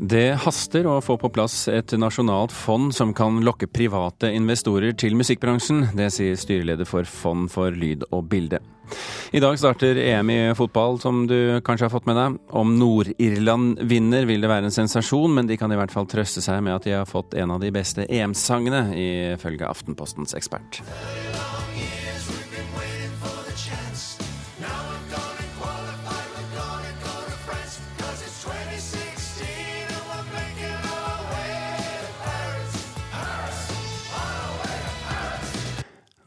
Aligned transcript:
Det 0.00 0.32
haster 0.46 0.86
å 0.88 0.94
få 1.04 1.18
på 1.20 1.28
plass 1.28 1.66
et 1.68 1.92
nasjonalt 2.00 2.54
fond 2.56 2.88
som 2.96 3.10
kan 3.12 3.42
lokke 3.44 3.66
private 3.68 4.30
investorer 4.32 4.94
til 4.96 5.12
musikkbransjen. 5.18 5.90
Det 5.92 6.06
sier 6.14 6.38
styreleder 6.40 6.88
for 6.88 7.04
Fond 7.04 7.50
for 7.52 7.76
lyd 7.76 8.06
og 8.08 8.24
bilde. 8.32 8.62
I 9.36 9.42
dag 9.44 9.58
starter 9.60 10.00
EM 10.00 10.32
i 10.32 10.38
fotball, 10.56 10.96
som 11.04 11.26
du 11.28 11.60
kanskje 11.66 11.90
har 11.90 11.92
fått 11.92 12.08
med 12.08 12.16
deg. 12.16 12.40
Om 12.48 12.72
Nord-Irland 12.80 13.84
vinner, 13.92 14.24
vil 14.24 14.40
det 14.40 14.50
være 14.50 14.70
en 14.70 14.78
sensasjon, 14.80 15.36
men 15.36 15.50
de 15.50 15.60
kan 15.60 15.70
i 15.70 15.78
hvert 15.78 15.92
fall 15.92 16.08
trøste 16.08 16.40
seg 16.40 16.64
med 16.64 16.78
at 16.78 16.88
de 16.88 16.96
har 16.96 17.06
fått 17.06 17.36
en 17.36 17.52
av 17.52 17.60
de 17.60 17.70
beste 17.74 18.08
EM-sangene, 18.08 18.86
ifølge 18.96 19.68
Aftenpostens 19.68 20.32
ekspert. 20.38 20.80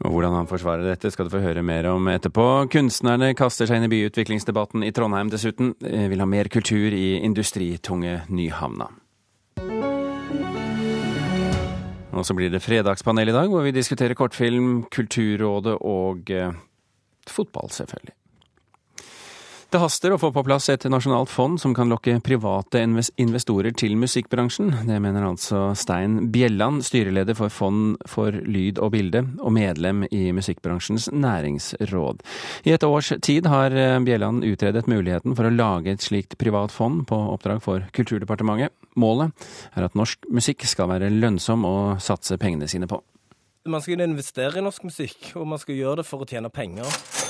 Og 0.04 0.12
Hvordan 0.12 0.34
han 0.36 0.48
forsvarer 0.48 0.84
dette 0.84 1.08
skal 1.12 1.28
du 1.28 1.32
få 1.32 1.40
høre 1.40 1.62
mer 1.64 1.86
om 1.88 2.10
etterpå. 2.12 2.68
Kunstnerne 2.72 3.30
kaster 3.38 3.68
seg 3.68 3.80
inn 3.80 3.86
i 3.88 3.92
byutviklingsdebatten 3.92 4.84
i 4.84 4.92
Trondheim 4.92 5.30
dessuten. 5.32 5.72
Vil 5.80 6.20
ha 6.20 6.28
mer 6.28 6.50
kultur 6.52 6.92
i 6.92 7.16
industritunge 7.24 8.18
Nyhavna. 8.28 8.90
Og 12.14 12.26
så 12.26 12.36
blir 12.36 12.52
det 12.52 12.62
fredagspanel 12.62 13.32
i 13.32 13.34
dag, 13.34 13.48
hvor 13.50 13.64
vi 13.64 13.72
diskuterer 13.74 14.14
kortfilm, 14.14 14.84
Kulturrådet 14.92 15.78
og 15.80 16.30
eh, 16.30 16.52
fotball, 17.26 17.72
selvfølgelig. 17.74 18.14
Det 19.74 19.80
haster 19.82 20.12
å 20.14 20.18
få 20.22 20.28
på 20.30 20.42
plass 20.46 20.68
et 20.70 20.84
nasjonalt 20.86 21.26
fond 21.34 21.58
som 21.58 21.72
kan 21.74 21.88
lokke 21.90 22.12
private 22.22 22.78
investorer 22.78 23.74
til 23.74 23.96
musikkbransjen. 23.98 24.68
Det 24.86 25.00
mener 25.02 25.24
altså 25.26 25.72
Stein 25.74 26.28
Bjelland, 26.30 26.84
styreleder 26.86 27.34
for 27.34 27.50
Fond 27.50 27.96
for 28.06 28.30
lyd 28.30 28.78
og 28.78 28.92
bilde, 28.94 29.24
og 29.42 29.50
medlem 29.56 30.04
i 30.14 30.28
musikkbransjens 30.36 31.08
næringsråd. 31.10 32.22
I 32.70 32.76
et 32.76 32.86
års 32.86 33.10
tid 33.18 33.50
har 33.50 33.74
Bjelland 34.06 34.46
utredet 34.46 34.86
muligheten 34.86 35.34
for 35.34 35.50
å 35.50 35.54
lage 35.56 35.96
et 35.96 36.06
slikt 36.06 36.38
privat 36.38 36.70
fond 36.70 37.02
på 37.10 37.18
oppdrag 37.34 37.58
for 37.66 37.90
Kulturdepartementet. 37.98 38.70
Målet 38.94 39.34
er 39.74 39.88
at 39.88 39.98
norsk 39.98 40.30
musikk 40.30 40.62
skal 40.70 40.92
være 40.94 41.10
lønnsom 41.10 41.66
å 41.66 41.76
satse 41.98 42.38
pengene 42.38 42.70
sine 42.70 42.86
på. 42.86 43.02
Man 43.66 43.82
skal 43.82 44.06
investere 44.06 44.62
i 44.62 44.62
norsk 44.62 44.86
musikk, 44.86 45.32
og 45.34 45.50
man 45.50 45.58
skal 45.58 45.82
gjøre 45.82 46.04
det 46.04 46.06
for 46.06 46.22
å 46.22 46.30
tjene 46.30 46.54
penger. 46.54 47.23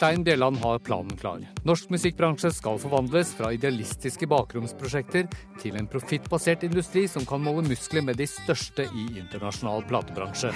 Stein 0.00 0.24
Bjelland 0.24 0.56
har 0.56 0.78
planen 0.78 1.16
klar. 1.16 1.42
Norsk 1.68 1.90
musikkbransje 1.92 2.48
skal 2.56 2.78
forvandles 2.80 3.34
fra 3.36 3.50
idealistiske 3.52 4.24
bakromsprosjekter 4.32 5.28
til 5.60 5.76
en 5.76 5.90
profittbasert 5.92 6.64
industri 6.64 7.02
som 7.04 7.28
kan 7.28 7.44
måle 7.44 7.66
muskler 7.68 8.06
med 8.08 8.16
de 8.16 8.24
største 8.24 8.88
i 8.88 9.04
internasjonal 9.20 9.84
platebransje. 9.92 10.54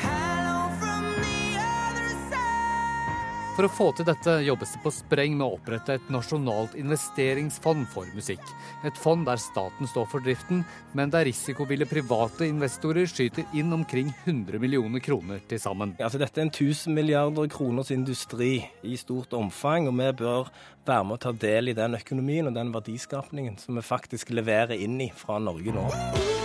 For 3.54 3.68
å 3.68 3.70
få 3.70 3.84
til 3.94 4.06
dette 4.08 4.32
jobbes 4.42 4.72
det 4.74 4.80
på 4.82 4.90
spreng 4.90 5.36
med 5.38 5.46
å 5.46 5.54
opprette 5.54 5.94
et 5.94 6.08
nasjonalt 6.10 6.72
investeringsfond 6.74 7.84
for 7.92 8.08
musikk. 8.16 8.42
Et 8.82 8.98
fond 8.98 9.22
der 9.28 9.38
staten 9.38 9.86
står 9.86 10.08
for 10.10 10.24
driften, 10.26 10.64
men 10.98 11.12
der 11.14 11.28
risikoville 11.28 11.86
private 11.86 12.48
investorer 12.50 13.06
skyter 13.06 13.46
inn 13.54 13.70
omkring 13.76 14.10
100 14.24 14.58
millioner 14.58 15.04
kroner 15.04 15.44
til 15.46 15.62
sammen. 15.62 15.94
Altså, 16.02 16.18
dette 16.18 16.42
er 16.42 16.48
en 16.48 16.50
1000 16.50 16.98
milliarder 16.98 17.46
kroners 17.54 17.94
industri 17.94 18.56
i 18.82 18.98
stort 18.98 19.38
omfang, 19.38 19.86
og 19.86 20.00
vi 20.02 20.10
bør 20.24 20.50
være 20.84 21.06
med 21.06 21.20
å 21.20 21.24
ta 21.28 21.36
del 21.46 21.70
i 21.70 21.78
den 21.78 21.94
økonomien 22.00 22.50
og 22.50 22.58
den 22.58 22.74
verdiskapningen 22.74 23.60
som 23.62 23.78
vi 23.78 23.86
faktisk 23.86 24.34
leverer 24.34 24.74
inn 24.74 24.98
i 24.98 25.12
fra 25.14 25.38
Norge 25.38 25.78
nå. 25.78 26.43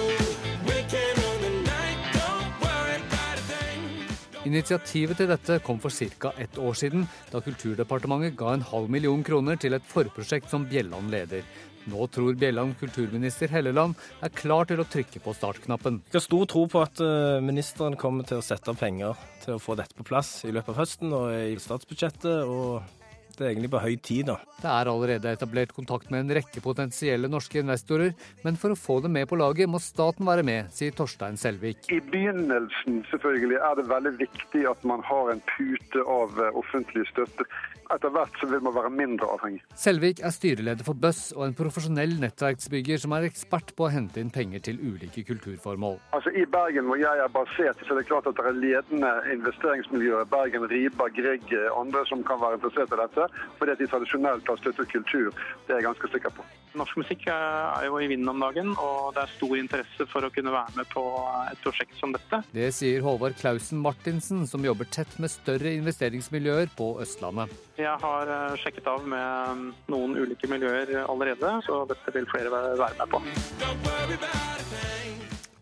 Initiativet 4.49 5.19
til 5.19 5.29
dette 5.29 5.59
kom 5.61 5.77
for 5.81 5.93
ca. 5.93 6.31
ett 6.41 6.57
år 6.57 6.73
siden, 6.73 7.07
da 7.29 7.41
Kulturdepartementet 7.45 8.37
ga 8.37 8.53
en 8.55 8.65
halv 8.65 8.89
million 8.89 9.21
kroner 9.23 9.59
til 9.61 9.75
et 9.77 9.85
forprosjekt 9.85 10.49
som 10.49 10.65
Bjelland 10.65 11.11
leder. 11.13 11.43
Nå 11.89 12.07
tror 12.09 12.33
Bjelland 12.37 12.75
kulturminister 12.79 13.51
Helleland 13.53 13.95
er 14.25 14.33
klar 14.33 14.65
til 14.69 14.81
å 14.81 14.87
trykke 14.89 15.21
på 15.23 15.33
startknappen. 15.37 16.01
Jeg 16.09 16.17
har 16.17 16.25
stor 16.25 16.49
tro 16.49 16.65
på 16.69 16.81
at 16.81 17.01
eh, 17.01 17.39
ministeren 17.45 17.97
kommer 17.99 18.25
til 18.27 18.41
å 18.41 18.45
sette 18.45 18.73
av 18.73 18.79
penger 18.81 19.17
til 19.45 19.55
å 19.55 19.61
få 19.61 19.77
dette 19.79 19.97
på 19.97 20.07
plass 20.09 20.39
i 20.49 20.53
løpet 20.53 20.73
av 20.73 20.81
høsten 20.81 21.13
og 21.13 21.29
i 21.33 21.59
statsbudsjettet. 21.61 22.41
og 22.49 22.98
det 23.39 23.45
er 23.47 23.53
egentlig 23.53 23.71
på 23.71 23.81
høy 23.81 23.95
tid, 24.03 24.27
da. 24.29 24.35
Det 24.59 24.67
er 24.67 24.91
allerede 24.91 25.31
etablert 25.31 25.71
kontakt 25.75 26.11
med 26.11 26.25
en 26.25 26.33
rekke 26.39 26.61
potensielle 26.63 27.29
norske 27.31 27.61
investorer, 27.63 28.11
men 28.43 28.59
for 28.59 28.75
å 28.75 28.79
få 28.79 28.99
dem 29.05 29.15
med 29.15 29.29
på 29.31 29.39
laget 29.39 29.71
må 29.71 29.79
staten 29.83 30.27
være 30.27 30.43
med, 30.47 30.69
sier 30.75 30.95
Torstein 30.95 31.39
Selvik. 31.39 31.87
I 31.93 32.01
begynnelsen 32.11 33.01
selvfølgelig 33.11 33.61
er 33.63 33.79
det 33.79 33.87
veldig 33.89 34.13
viktig 34.19 34.65
at 34.69 34.83
man 34.91 35.05
har 35.07 35.31
en 35.31 35.43
pute 35.55 36.03
av 36.03 36.35
eh, 36.43 36.59
offentlig 36.59 37.07
støtte 37.13 37.47
etter 37.95 38.13
hvert 38.13 38.35
så 38.41 38.49
vil 38.49 38.61
man 38.65 38.75
være 38.75 38.91
mindre 38.93 39.29
avhengig. 39.35 39.61
Selvik 39.77 40.21
er 40.25 40.33
styreleder 40.35 40.85
for 40.85 40.97
Buss 40.99 41.29
og 41.35 41.45
en 41.47 41.55
profesjonell 41.57 42.15
nettverksbygger 42.21 43.01
som 43.01 43.15
er 43.17 43.27
ekspert 43.29 43.73
på 43.77 43.87
å 43.87 43.91
hente 43.93 44.21
inn 44.21 44.31
penger 44.33 44.63
til 44.69 44.79
ulike 44.81 45.23
kulturformål. 45.27 45.99
Altså 46.17 46.33
I 46.37 46.45
Bergen 46.49 46.89
hvor 46.89 47.01
jeg 47.01 47.23
er 47.23 47.33
basert, 47.33 47.81
så 47.85 47.95
er 47.95 48.01
det 48.01 48.07
klart 48.09 48.29
at 48.29 48.37
det 48.39 48.47
er 48.49 48.61
ledende 48.61 49.11
investeringsmiljøer. 49.33 50.29
Bergen, 50.31 50.67
Riba, 50.71 51.09
Grieg, 51.15 51.53
andre 51.73 52.05
som 52.09 52.23
kan 52.27 52.41
være 52.41 52.59
interessert 52.59 52.95
i 52.95 53.01
dette. 53.03 53.29
Fordi 53.59 53.75
at 53.75 53.83
de 53.83 53.89
tradisjonelt 53.91 54.49
har 54.49 54.61
støttet 54.61 54.91
kultur. 54.93 55.29
Det 55.67 55.75
er 55.75 55.81
jeg 55.81 55.89
ganske 55.89 56.11
sikker 56.13 56.35
på. 56.37 56.45
Norsk 56.77 56.99
musikk 57.01 57.25
er 57.33 57.87
jo 57.87 57.97
i 57.97 58.07
vinden 58.11 58.29
om 58.29 58.43
dagen, 58.43 58.69
og 58.77 59.15
det 59.15 59.23
er 59.23 59.31
stor 59.33 59.55
interesse 59.57 60.05
for 60.11 60.25
å 60.25 60.29
kunne 60.33 60.53
være 60.53 60.75
med 60.77 60.89
på 60.93 61.01
et 61.49 61.63
prosjekt 61.63 61.97
som 61.97 62.13
dette. 62.13 62.43
Det 62.53 62.69
sier 62.77 63.01
Håvard 63.05 63.37
Klausen 63.39 63.81
Martinsen, 63.81 64.45
som 64.49 64.65
jobber 64.65 64.89
tett 64.93 65.15
med 65.17 65.33
større 65.33 65.73
investeringsmiljøer 65.79 66.69
på 66.77 66.91
Østlandet. 67.01 67.55
Jeg 67.79 67.95
har 68.01 68.27
eh, 68.27 68.55
sjekket 68.59 68.87
av 68.91 69.05
med 69.07 69.53
mm, 69.55 69.67
noen 69.93 70.17
ulike 70.19 70.49
miljøer 70.51 70.91
allerede, 71.05 71.53
så 71.63 71.85
dette 71.87 72.11
vil 72.15 72.27
flere 72.27 72.51
være 72.51 72.89
med 72.99 73.13
på. 73.13 73.21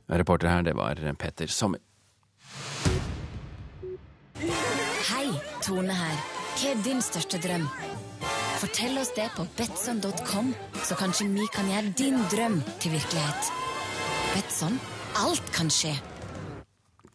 Reporter 0.08 0.50
her, 0.50 0.66
det 0.66 0.74
var 0.80 0.98
Petter 1.20 1.52
Sommer. 1.52 1.84
Hei, 4.38 5.30
Tone 5.62 5.94
her. 5.94 6.18
Hva 6.58 6.74
er 6.74 6.84
din 6.86 7.06
største 7.06 7.38
drøm? 7.44 7.70
Fortell 8.58 8.98
oss 8.98 9.14
det 9.14 9.30
på 9.38 9.46
betson.com, 9.60 10.54
så 10.82 10.98
kanskje 10.98 11.30
vi 11.36 11.46
kan 11.54 11.70
gjøre 11.70 11.94
din 12.02 12.22
drøm 12.34 12.62
til 12.82 12.98
virkelighet. 12.98 13.52
Betson 14.34 14.80
alt 15.22 15.54
kan 15.54 15.70
skje. 15.74 15.94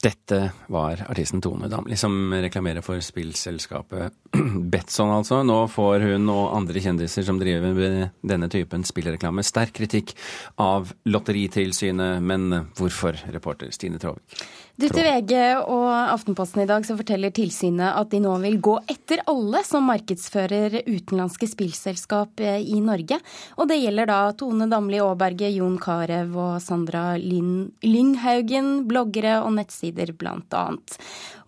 Dette 0.03 0.39
var 0.67 1.05
artisten 1.09 1.41
Tone 1.41 1.69
Damli 1.71 1.95
som 1.97 2.33
reklamerer 2.35 2.83
for 2.83 2.99
spillselskapet 3.05 4.17
Betson, 4.73 5.13
altså. 5.15 5.43
Nå 5.47 5.61
får 5.71 6.03
hun 6.09 6.27
og 6.33 6.57
andre 6.57 6.83
kjendiser 6.83 7.23
som 7.27 7.39
driver 7.39 7.71
med 7.77 8.09
denne 8.27 8.49
typen 8.51 8.83
spillreklame, 8.89 9.45
sterk 9.47 9.77
kritikk 9.79 10.17
av 10.59 10.91
Lotteritilsynet. 11.07 12.19
Men 12.19 12.51
hvorfor, 12.75 13.21
reporter 13.31 13.71
Stine 13.71 14.03
Tråvik? 14.03 14.43
Du 14.81 14.87
til 14.89 15.05
VG 15.05 15.35
og 15.69 15.85
Aftenposten 15.93 16.63
i 16.63 16.67
dag 16.69 16.87
så 16.89 16.95
forteller 16.97 17.33
tilsynet 17.37 17.93
at 17.93 18.09
de 18.09 18.23
nå 18.25 18.33
vil 18.41 18.57
gå 18.65 18.79
etter 18.89 19.21
alle 19.29 19.61
som 19.69 19.85
markedsfører 19.85 20.79
utenlandske 20.87 21.45
spillselskap 21.51 22.41
eh, 22.41 22.57
i 22.73 22.81
Norge. 22.81 23.19
Og 23.61 23.69
det 23.69 23.77
gjelder 23.83 24.09
da 24.09 24.17
Tone 24.33 24.71
Damli 24.73 24.97
Aaberge, 25.05 25.51
Jon 25.53 25.77
Carew 25.83 26.33
og 26.41 26.57
Sandra 26.65 27.19
Lynghaugen, 27.21 28.73
bloggere 28.89 29.43
og 29.45 29.53
nettsider 29.59 30.15
annet. 30.17 30.97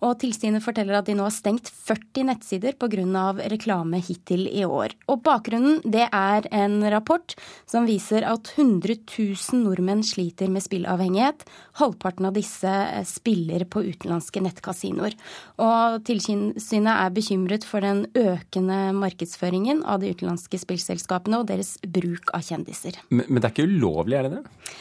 Og 0.05 0.19
tilsynet 0.21 0.61
forteller 0.61 0.99
at 0.99 1.09
de 1.09 1.17
nå 1.17 1.25
har 1.25 1.33
stengt 1.33 1.71
40 1.73 2.27
nettsider 2.29 2.77
pga. 2.77 3.25
reklame 3.49 4.03
hittil 4.05 4.45
i 4.47 4.61
år. 4.65 4.93
Og 5.09 5.23
bakgrunnen 5.25 5.81
det 5.81 6.07
er 6.11 6.45
en 6.51 6.83
rapport 6.93 7.33
som 7.65 7.89
viser 7.89 8.21
at 8.21 8.53
100 8.53 9.01
000 9.17 9.63
nordmenn 9.65 10.03
sliter 10.05 10.47
med 10.47 10.61
spillavhengighet. 10.61 11.41
Halvparten 11.79 12.29
av 12.29 12.35
disse 12.37 12.71
eh, 12.71 13.05
spiller 13.07 13.65
på 13.69 13.83
utenlandske 13.85 14.43
nettkasinoer. 14.45 15.15
Og 15.61 16.01
tilsynet 16.07 16.91
er 16.95 17.15
bekymret 17.15 17.67
for 17.67 17.85
den 17.85 18.05
økende 18.15 18.79
markedsføringen 18.97 19.83
av 19.83 20.03
de 20.03 20.13
utenlandske 20.15 20.59
spillselskapene 20.61 21.41
og 21.41 21.49
deres 21.51 21.75
bruk 21.83 22.31
av 22.35 22.45
kjendiser. 22.47 22.99
Men, 23.09 23.27
men 23.27 23.41
det 23.41 23.49
er 23.49 23.55
ikke 23.57 23.71
ulovlig, 23.71 24.19
er 24.19 24.29
det 24.29 24.37
det? 24.37 24.75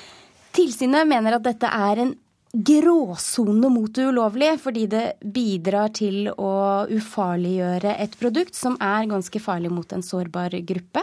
Tilsynet 0.55 1.11
mener 1.11 1.35
at 1.35 1.47
dette 1.47 1.67
er 1.67 2.05
en 2.05 2.15
gråsone 2.55 3.69
mot 3.69 3.91
det 3.95 4.05
ulovlige, 4.07 4.59
fordi 4.63 4.85
det 4.87 5.05
bidrar 5.35 5.91
til 5.97 6.29
å 6.31 6.87
ufarliggjøre 6.87 7.97
et 8.05 8.15
produkt 8.21 8.55
som 8.55 8.79
er 8.79 9.11
ganske 9.11 9.43
farlig 9.43 9.73
mot 9.75 9.91
en 9.93 10.07
sårbar 10.07 10.55
gruppe. 10.63 11.03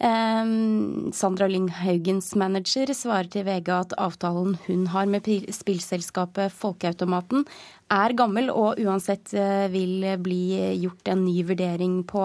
Sandra 0.00 1.48
Lynghaugens 1.50 2.30
manager 2.40 2.88
svarer 2.96 3.28
til 3.28 3.44
VG 3.44 3.68
at 3.74 3.92
avtalen 4.00 4.54
hun 4.64 4.86
har 4.94 5.10
med 5.10 5.26
spillselskapet 5.52 6.54
Folkeautomaten 6.56 7.44
er 7.92 8.14
gammel 8.16 8.48
og 8.48 8.80
uansett 8.80 9.34
uh, 9.36 9.66
vil 9.68 10.06
bli 10.24 10.40
gjort 10.80 11.12
en 11.12 11.26
ny 11.26 11.42
vurdering 11.50 12.00
på 12.08 12.24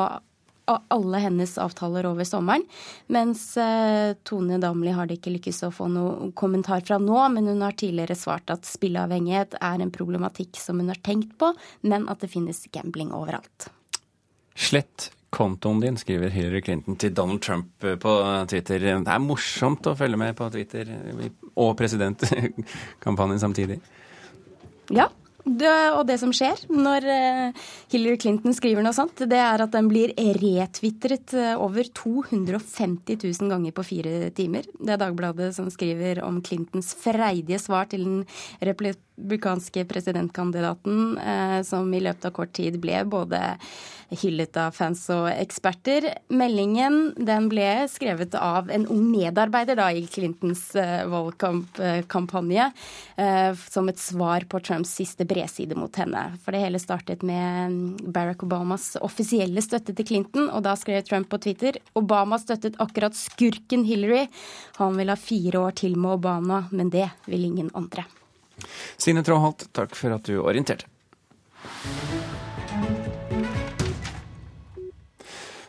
alle 0.65 1.19
hennes 1.21 1.57
avtaler 1.61 2.07
over 2.09 2.25
sommeren. 2.25 2.63
Mens 3.13 3.43
Tone 4.25 4.57
Damli 4.61 4.93
har 4.95 5.05
det 5.05 5.19
ikke 5.19 5.35
lykkes 5.35 5.61
å 5.67 5.71
få 5.73 5.89
noe 5.93 6.31
kommentar 6.37 6.81
fra 6.87 6.97
nå, 7.01 7.19
men 7.35 7.49
hun 7.51 7.61
har 7.61 7.77
tidligere 7.77 8.17
svart 8.17 8.49
at 8.53 8.65
spilleavhengighet 8.65 9.59
er 9.61 9.83
en 9.83 9.93
problematikk 9.93 10.57
som 10.61 10.81
hun 10.81 10.89
har 10.89 11.01
tenkt 11.05 11.35
på, 11.41 11.51
men 11.85 12.09
at 12.09 12.23
det 12.23 12.31
finnes 12.33 12.63
gambling 12.73 13.13
overalt. 13.13 13.69
Slett 14.55 15.11
kontoen 15.35 15.81
din, 15.83 15.99
skriver 15.99 16.31
Hillary 16.33 16.63
Clinton 16.63 16.97
til 17.01 17.13
Donald 17.15 17.43
Trump 17.43 17.85
på 18.01 18.15
Twitter. 18.51 18.79
Det 18.79 19.11
er 19.11 19.21
morsomt 19.23 19.87
å 19.91 19.97
følge 19.99 20.19
med 20.19 20.35
på 20.37 20.47
Twitter 20.53 20.89
og 21.55 21.75
presidentkampanjen 21.79 23.43
samtidig. 23.43 23.79
Ja, 24.95 25.09
det, 25.45 25.73
og 25.93 26.07
det 26.09 26.17
som 26.17 26.31
skjer 26.33 26.57
når 26.73 27.05
uh, 27.05 27.65
Hillary 27.93 28.17
Clinton 28.17 28.55
skriver 28.57 28.81
noe 28.81 28.95
sånt, 28.97 29.21
det 29.29 29.37
er 29.37 29.61
at 29.61 29.73
den 29.75 29.89
blir 29.91 30.13
retvitret 30.41 31.35
uh, 31.37 31.53
over 31.61 31.85
250 31.85 33.19
000 33.21 33.51
ganger 33.53 33.75
på 33.75 33.85
fire 33.85 34.31
timer. 34.33 34.65
Det 34.79 34.95
er 34.95 35.01
Dagbladet 35.01 35.51
som 35.53 35.69
skriver 35.69 36.23
om 36.25 36.41
Clintons 36.45 36.95
freidige 36.97 37.61
svar 37.61 37.85
til 37.91 38.07
den 38.07 38.23
republikanske 38.65 39.85
presidentkandidaten, 39.85 41.19
uh, 41.21 41.59
som 41.67 41.93
i 41.93 42.01
løpet 42.01 42.25
av 42.25 42.33
kort 42.39 42.55
tid 42.57 42.79
ble 42.81 43.03
både 43.05 43.43
hyllet 44.15 44.57
av 44.61 44.73
fans 44.73 45.03
og 45.13 45.27
eksperter. 45.29 46.09
Meldingen 46.33 47.13
den 47.21 47.51
ble 47.53 47.85
skrevet 47.91 48.33
av 48.37 48.73
en 48.73 48.89
ung 48.89 49.05
medarbeider 49.13 49.77
da, 49.77 49.91
i 49.93 50.05
Clintons 50.09 50.67
valgkampanje 51.09 52.67
som 53.65 53.89
et 53.89 53.99
svar 53.99 54.45
på 54.49 54.61
Trumps 54.61 54.93
siste 55.01 55.25
bredside 55.35 55.75
mot 55.77 55.95
henne. 55.99 56.23
For 56.43 56.55
det 56.55 56.63
hele 56.63 56.79
startet 56.81 57.23
med 57.25 58.01
Barack 58.15 58.43
Obamas 58.45 58.93
offisielle 59.03 59.63
støtte 59.63 59.95
til 59.95 60.07
Clinton, 60.07 60.49
og 60.49 60.63
da 60.65 60.75
skrev 60.79 61.03
Trump 61.05 61.29
på 61.31 61.41
Twitter 61.43 61.79
Obama 61.99 62.39
støttet 62.41 62.79
akkurat 62.81 63.15
skurken 63.17 63.85
Hillary. 63.87 64.25
Han 64.79 64.97
vil 64.99 65.11
ha 65.11 65.19
fire 65.19 65.67
år 65.67 65.77
til 65.83 65.97
med 65.99 66.17
Obama, 66.19 66.65
men 66.71 66.91
det 66.93 67.09
vil 67.29 67.47
ingen 67.47 67.71
andre. 67.75 68.07
Sine 68.97 69.23
Tråholt, 69.25 69.67
takk 69.75 69.95
for 69.99 70.15
at 70.15 70.27
du 70.27 70.39
orienterte. 70.39 70.87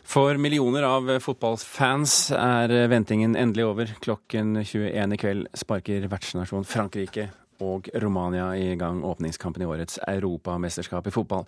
For 0.07 0.39
millioner 0.39 0.85
av 0.87 1.09
fotballfans 1.21 2.31
er 2.33 2.71
ventingen 2.89 3.35
endelig 3.37 3.65
over. 3.67 3.91
Klokken 4.01 4.55
21 4.63 5.13
i 5.13 5.19
kveld 5.19 5.51
sparker 5.53 6.07
vertsnasjon 6.09 6.65
Frankrike 6.65 7.27
og 7.63 7.89
Romania 8.03 8.49
i 8.57 8.75
gang 8.79 9.03
åpningskampen 9.05 9.63
i 9.63 9.69
årets 9.69 9.99
europamesterskap 10.07 11.07
i 11.07 11.13
fotball. 11.13 11.45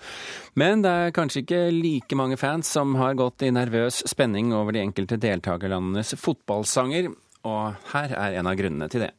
Men 0.59 0.83
det 0.85 0.91
er 0.91 1.15
kanskje 1.15 1.43
ikke 1.43 1.63
like 1.75 2.19
mange 2.19 2.37
fans 2.39 2.69
som 2.69 2.95
har 2.99 3.17
gått 3.19 3.45
i 3.45 3.53
nervøs 3.53 4.03
spenning 4.09 4.53
over 4.55 4.75
de 4.75 4.83
enkelte 4.83 5.19
deltakerlandenes 5.21 6.15
fotballsanger, 6.19 7.11
og 7.47 7.91
her 7.93 8.15
er 8.17 8.39
en 8.39 8.49
av 8.49 8.59
grunnene 8.59 8.89
til 8.91 9.07
det. 9.07 9.13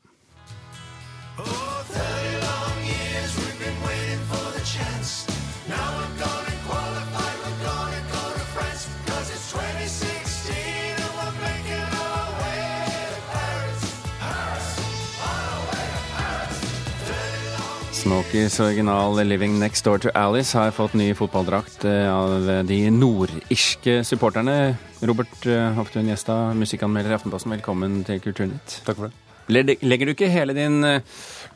Smokies 18.11 18.59
original 18.61 19.15
'Living 19.15 19.61
Next 19.61 19.85
Door 19.85 19.99
to 19.99 20.11
Alice' 20.15 20.59
har 20.59 20.73
fått 20.75 20.97
ny 20.99 21.12
fotballdrakt 21.15 21.85
eh, 21.85 22.09
av 22.11 22.67
de 22.67 22.79
nordirske 22.91 24.01
supporterne. 24.03 24.75
Robert 25.07 25.47
eh, 25.47 25.69
Hoftun 25.77 26.11
Gjestad, 26.11 26.57
musikkanmelder 26.59 27.15
i 27.15 27.15
Aftenposten, 27.15 27.55
velkommen 27.55 28.01
til 28.03 28.19
Kulturnytt. 28.25 28.81
Takk 28.83 28.99
for 28.99 29.07
det. 29.07 29.79
Legger 29.79 30.11
du 30.11 30.15
ikke 30.17 30.27
hele 30.27 30.57
din 30.59 30.83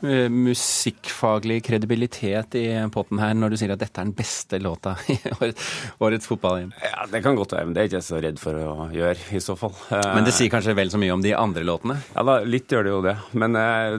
uh, 0.03 0.27
musikkfaglige 0.31 1.63
kredibilitet 1.67 2.57
i 2.59 2.65
potten 2.93 3.19
her 3.21 3.35
når 3.37 3.53
du 3.53 3.57
sier 3.59 3.73
at 3.75 3.81
dette 3.81 4.01
er 4.01 4.07
den 4.07 4.15
beste 4.17 4.59
låta 4.63 4.95
i 5.13 5.17
årets, 5.35 5.67
fotballhjem. 5.99 6.25
fotball-EM? 6.27 6.73
Ja, 6.81 7.05
Det 7.11 7.21
kan 7.25 7.37
godt 7.39 7.55
være, 7.55 7.67
men 7.67 7.75
det 7.75 7.83
er 7.83 7.89
ikke 7.89 7.99
jeg 7.99 8.07
så 8.07 8.21
redd 8.23 8.41
for 8.41 8.59
å 8.59 8.89
gjøre, 8.95 9.29
i 9.35 9.43
så 9.43 9.57
fall. 9.59 9.75
Men 9.91 10.27
det 10.27 10.35
sier 10.37 10.51
kanskje 10.53 10.75
vel 10.77 10.91
så 10.93 11.01
mye 11.01 11.13
om 11.15 11.23
de 11.23 11.35
andre 11.37 11.65
låtene? 11.67 11.99
Ja, 12.15 12.25
da, 12.27 12.39
litt 12.47 12.71
gjør 12.71 12.87
det 12.87 12.95
jo 12.95 13.03
det. 13.05 13.15
Men 13.37 13.59
uh, 13.59 13.95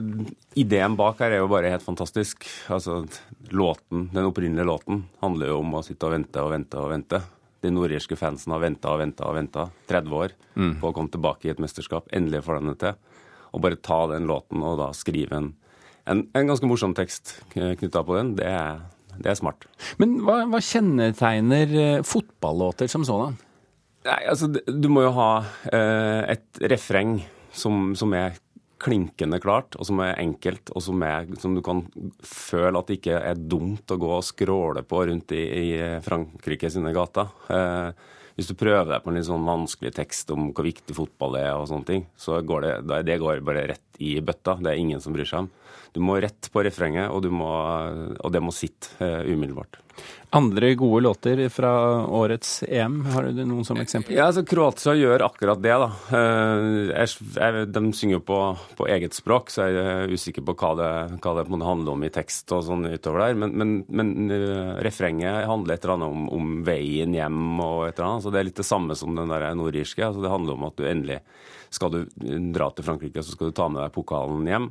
ideen 0.59 0.99
bak 0.99 1.23
her 1.23 1.35
er 1.35 1.43
jo 1.43 1.49
bare 1.51 1.73
helt 1.73 1.85
fantastisk. 1.85 2.47
Altså, 2.73 3.01
låten, 3.49 4.09
Den 4.13 4.29
opprinnelige 4.29 4.67
låten 4.67 5.05
handler 5.23 5.53
jo 5.53 5.63
om 5.63 5.79
å 5.79 5.85
sitte 5.85 6.09
og 6.09 6.17
vente 6.17 6.43
og 6.43 6.53
vente 6.53 6.81
og 6.81 6.93
vente. 6.93 7.23
De 7.63 7.73
nordirske 7.73 8.15
fansen 8.19 8.53
har 8.53 8.61
venta 8.61 8.93
og 8.93 9.01
venta 9.01 9.25
og 9.27 9.37
venta 9.39 9.69
30 9.89 10.17
år 10.17 10.33
mm. 10.53 10.73
på 10.81 10.91
å 10.91 10.95
komme 10.95 11.09
tilbake 11.13 11.47
i 11.47 11.53
et 11.55 11.61
mesterskap. 11.61 12.11
Endelig 12.13 12.43
får 12.45 12.61
de 12.61 12.73
det 12.73 12.81
til 12.83 12.97
og 13.51 13.63
bare 13.63 13.79
ta 13.81 14.03
den 14.11 14.27
låten 14.29 14.63
og 14.65 14.77
da 14.81 14.91
skrive 14.95 15.39
en, 15.39 15.51
en, 16.07 16.23
en 16.33 16.49
ganske 16.51 16.69
morsom 16.69 16.95
tekst 16.97 17.37
knytta 17.53 18.03
på 18.05 18.17
den, 18.17 18.33
det 18.39 18.47
er, 18.49 18.81
det 19.17 19.31
er, 19.31 19.37
smart. 19.39 19.67
Men 20.01 20.19
hva, 20.25 20.41
hva 20.51 20.61
kjennetegner 20.63 21.77
eh, 21.83 22.01
fotballåter 22.07 22.89
som 22.91 23.05
sådan? 23.07 23.37
Nei, 24.07 24.19
altså, 24.31 24.49
Du 24.51 24.89
må 24.93 25.03
jo 25.03 25.13
ha 25.17 25.31
eh, 25.73 26.35
et 26.37 26.67
refreng 26.71 27.19
som, 27.51 27.91
som, 27.97 28.13
er 28.15 28.37
klinkende 28.77 29.39
klart, 29.41 29.73
og 29.81 29.87
som 29.89 29.99
er 30.05 30.19
enkelt, 30.21 30.69
og 30.77 30.83
som, 30.85 31.01
er, 31.01 31.25
som, 31.41 31.55
du 31.57 31.63
kan 31.65 31.81
føle 32.21 32.77
at 32.77 32.91
det 32.91 32.99
ikke 32.99 33.17
er 33.17 33.39
dumt 33.41 33.89
å 33.89 33.97
gå 33.97 34.11
og 34.19 34.25
skråle 34.25 34.83
på 34.85 35.01
rundt 35.09 35.33
i, 35.33 35.41
i 35.41 35.71
Frankrike 36.05 36.69
sine 36.71 36.93
gater. 36.95 37.33
Eh, 37.49 38.13
hvis 38.37 38.51
du 38.51 38.53
prøver 38.53 38.85
deg 38.91 39.01
på 39.01 39.09
en 39.09 39.17
litt 39.17 39.25
sånn 39.25 39.47
vanskelig 39.49 39.95
tekst 39.97 40.29
om 40.29 40.51
hvor 40.51 40.67
viktig 40.67 40.93
fotball 40.93 41.39
er, 41.39 41.55
og 41.57 41.65
sånne 41.71 41.89
ting, 41.89 42.03
så 42.21 42.37
går 42.45 42.67
det, 42.67 42.99
det 43.09 43.17
går 43.17 43.41
bare 43.45 43.65
rett 43.73 43.97
i 43.97 44.19
bøtta. 44.21 44.59
Det 44.61 44.69
er 44.69 44.77
ingen 44.77 45.01
som 45.01 45.15
bryr 45.15 45.25
seg 45.25 45.47
om. 45.47 45.49
Du 45.95 46.01
må 46.03 46.19
rett 46.21 46.49
på 46.53 46.63
refrenget, 46.65 47.09
og, 47.11 47.27
må, 47.31 47.51
og 48.19 48.33
det 48.33 48.43
må 48.43 48.53
sitte 48.55 48.97
uh, 49.01 49.21
umiddelbart. 49.27 49.81
Andre 50.29 50.73
gode 50.75 51.03
låter 51.03 51.49
fra 51.49 51.71
årets 52.05 52.63
EM, 52.67 53.05
har 53.05 53.29
du 53.31 53.45
noen 53.47 53.63
som 53.65 53.79
eksempel? 53.79 54.17
Ja, 54.17 54.25
altså 54.27 54.43
Kroatia 54.45 54.91
gjør 54.99 55.23
akkurat 55.23 55.61
det, 55.63 55.71
da. 55.71 55.87
Uh, 56.11 56.91
jeg, 56.91 57.63
de 57.71 57.83
synger 57.95 58.19
på, 58.27 58.41
på, 58.75 58.89
eget 58.91 59.15
språk, 59.15 59.53
så 59.53 59.69
jeg 59.69 59.79
er 59.79 60.11
usikker 60.11 60.43
på 60.45 60.57
hva 60.59 60.73
det, 60.77 60.91
hva 61.23 61.33
det 61.39 61.47
handler 61.47 61.93
om 61.93 62.03
i 62.03 62.11
tekst 62.13 62.51
og 62.51 62.65
sånn 62.67 62.89
utover 62.91 63.23
der. 63.23 63.39
Men, 63.39 63.55
men, 63.55 63.75
men 63.87 64.13
uh, 64.33 64.75
refrenget 64.83 65.47
handler 65.47 65.77
et 65.77 65.87
eller 65.87 65.95
annet 65.95 66.17
om, 66.17 66.27
om, 66.35 66.55
veien 66.67 67.15
hjem 67.15 67.43
og 67.63 67.87
et 67.87 67.95
eller 67.95 68.09
annet. 68.11 68.27
Så 68.27 68.33
det 68.35 68.41
er 68.41 68.49
litt 68.51 68.59
det 68.59 68.67
samme 68.67 68.99
som 68.99 69.15
den 69.15 69.31
der 69.31 69.47
nordirske. 69.55 70.09
Altså, 70.09 70.25
det 70.25 70.33
handler 70.33 70.59
om 70.59 70.67
at 70.67 70.75
du 70.75 70.89
endelig 70.91 71.21
skal 71.73 71.93
du 71.93 71.99
dra 72.55 72.69
til 72.75 72.87
Frankrike, 72.87 73.23
så 73.23 73.35
skal 73.35 73.51
du 73.51 73.57
ta 73.57 73.67
med 73.71 73.83
deg 73.83 73.95
pokalen 73.95 74.47
hjem. 74.47 74.69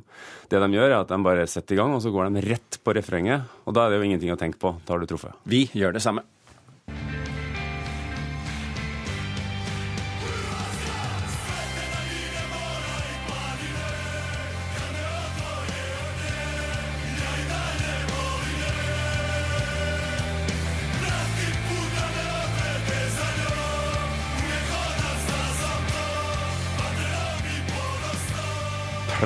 Det 0.49 0.61
de 0.63 0.71
gjør, 0.77 0.89
er 0.89 0.99
at 1.01 1.11
de 1.11 1.19
bare 1.25 1.47
setter 1.49 1.77
i 1.77 1.81
gang, 1.81 1.93
og 1.95 2.03
så 2.03 2.13
går 2.13 2.31
de 2.31 2.45
rett 2.47 2.79
på 2.83 2.95
refrenget. 2.97 3.59
Og 3.65 3.77
da 3.77 3.85
er 3.85 3.93
det 3.93 4.01
jo 4.01 4.09
ingenting 4.09 4.33
å 4.33 4.39
tenke 4.39 4.61
på. 4.61 4.75
Da 4.85 4.95
har 4.95 5.03
du 5.03 5.09
truffet. 5.09 5.37
Vi 5.47 5.67
gjør 5.77 5.97
det 5.97 6.03
samme. 6.05 6.25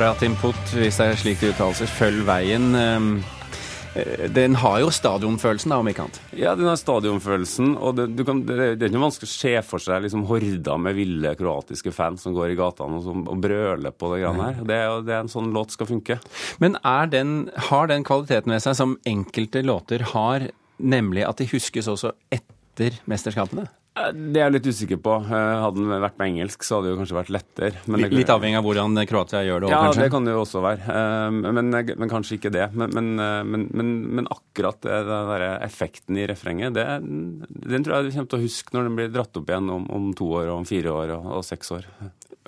Pratinput, 0.01 0.57
hvis 0.73 0.95
det 0.97 1.05
er 1.11 1.19
slik 1.19 1.43
det 1.43 1.51
uttales. 1.51 1.91
Følg 1.93 2.23
veien. 2.25 2.71
Ehm, 2.73 3.09
eh, 3.93 4.23
den 4.33 4.55
har 4.57 4.79
jo 4.81 4.87
stadionfølelsen, 4.89 5.69
da, 5.69 5.77
om 5.77 5.89
ikke 5.91 6.07
annet? 6.07 6.15
Ja, 6.39 6.55
den 6.57 6.65
har 6.65 6.79
stadionfølelsen. 6.81 7.75
Og 7.77 7.99
det, 7.99 8.07
kan, 8.25 8.39
det, 8.47 8.55
det 8.81 8.87
er 8.87 8.89
ikke 8.89 9.03
vanskelig 9.03 9.29
å 9.29 9.33
se 9.35 9.51
for 9.67 9.83
seg 9.83 10.01
liksom, 10.07 10.23
horder 10.25 10.81
med 10.81 10.97
ville 10.97 11.35
kroatiske 11.37 11.93
fans 11.93 12.25
som 12.25 12.33
går 12.33 12.55
i 12.55 12.57
gatene 12.57 12.97
og, 12.97 13.03
som, 13.05 13.27
og 13.29 13.43
brøler 13.43 13.93
på 13.93 14.09
det 14.15 14.23
greiene 14.23 14.47
her. 14.47 14.63
Det, 14.71 14.79
det 15.05 15.13
er 15.13 15.21
en 15.21 15.29
sånn 15.35 15.53
låt 15.53 15.77
skal 15.77 15.91
funke. 15.91 16.17
Men 16.63 16.79
den, 17.13 17.35
har 17.69 17.93
den 17.93 18.07
kvaliteten 18.07 18.55
ved 18.57 18.65
seg 18.65 18.79
som 18.81 18.97
enkelte 19.05 19.61
låter 19.61 20.07
har, 20.15 20.49
nemlig 20.81 21.29
at 21.29 21.43
de 21.43 21.51
huskes 21.53 21.91
også 21.93 22.15
etter 22.33 22.97
mesterskapene? 23.05 23.69
Eh, 24.01 24.11
det 24.33 24.41
er 24.41 24.47
jeg 24.47 24.55
litt 24.57 24.69
usikker 24.71 25.01
på. 25.03 25.15
Eh, 25.25 25.51
hadde 25.63 25.81
den 25.81 26.03
vært 26.03 26.17
på 26.19 26.25
engelsk, 26.27 26.65
så 26.65 26.77
hadde 26.77 26.89
det 26.89 26.93
jo 26.93 26.99
kanskje 27.01 27.17
vært 27.17 27.33
lettere. 27.35 27.83
Men 27.91 28.05
litt 28.13 28.33
avhengig 28.33 28.59
av 28.59 28.67
hvordan 28.67 29.01
Kroatia 29.09 29.43
gjør 29.47 29.63
det 29.63 29.69
òg, 29.69 29.73
ja, 29.73 29.81
kanskje? 29.85 30.01
Ja, 30.01 30.05
det 30.05 30.15
kan 30.15 30.27
det 30.27 30.35
jo 30.35 30.43
også 30.45 30.63
være. 30.65 30.97
Eh, 31.01 31.39
men, 31.59 31.71
men 31.71 32.11
kanskje 32.11 32.37
ikke 32.39 32.53
det. 32.53 32.67
Men, 32.77 33.13
men 33.17 34.31
akkurat 34.31 34.81
det, 34.85 35.01
der 35.11 35.47
effekten 35.59 36.19
i 36.19 36.27
refrenget, 36.29 36.75
det, 36.77 36.87
den 37.01 37.85
tror 37.85 37.97
jeg 37.99 38.09
du 38.09 38.15
kommer 38.17 38.33
til 38.33 38.41
å 38.41 38.45
huske 38.45 38.75
når 38.77 38.89
den 38.89 38.99
blir 38.99 39.13
dratt 39.13 39.41
opp 39.41 39.53
igjen 39.53 39.71
om, 39.73 39.87
om 39.91 40.11
to 40.17 40.27
år, 40.41 40.51
om 40.55 40.67
fire 40.67 40.93
år 40.93 41.15
og, 41.17 41.31
og 41.39 41.47
seks 41.47 41.73
år. 41.77 41.87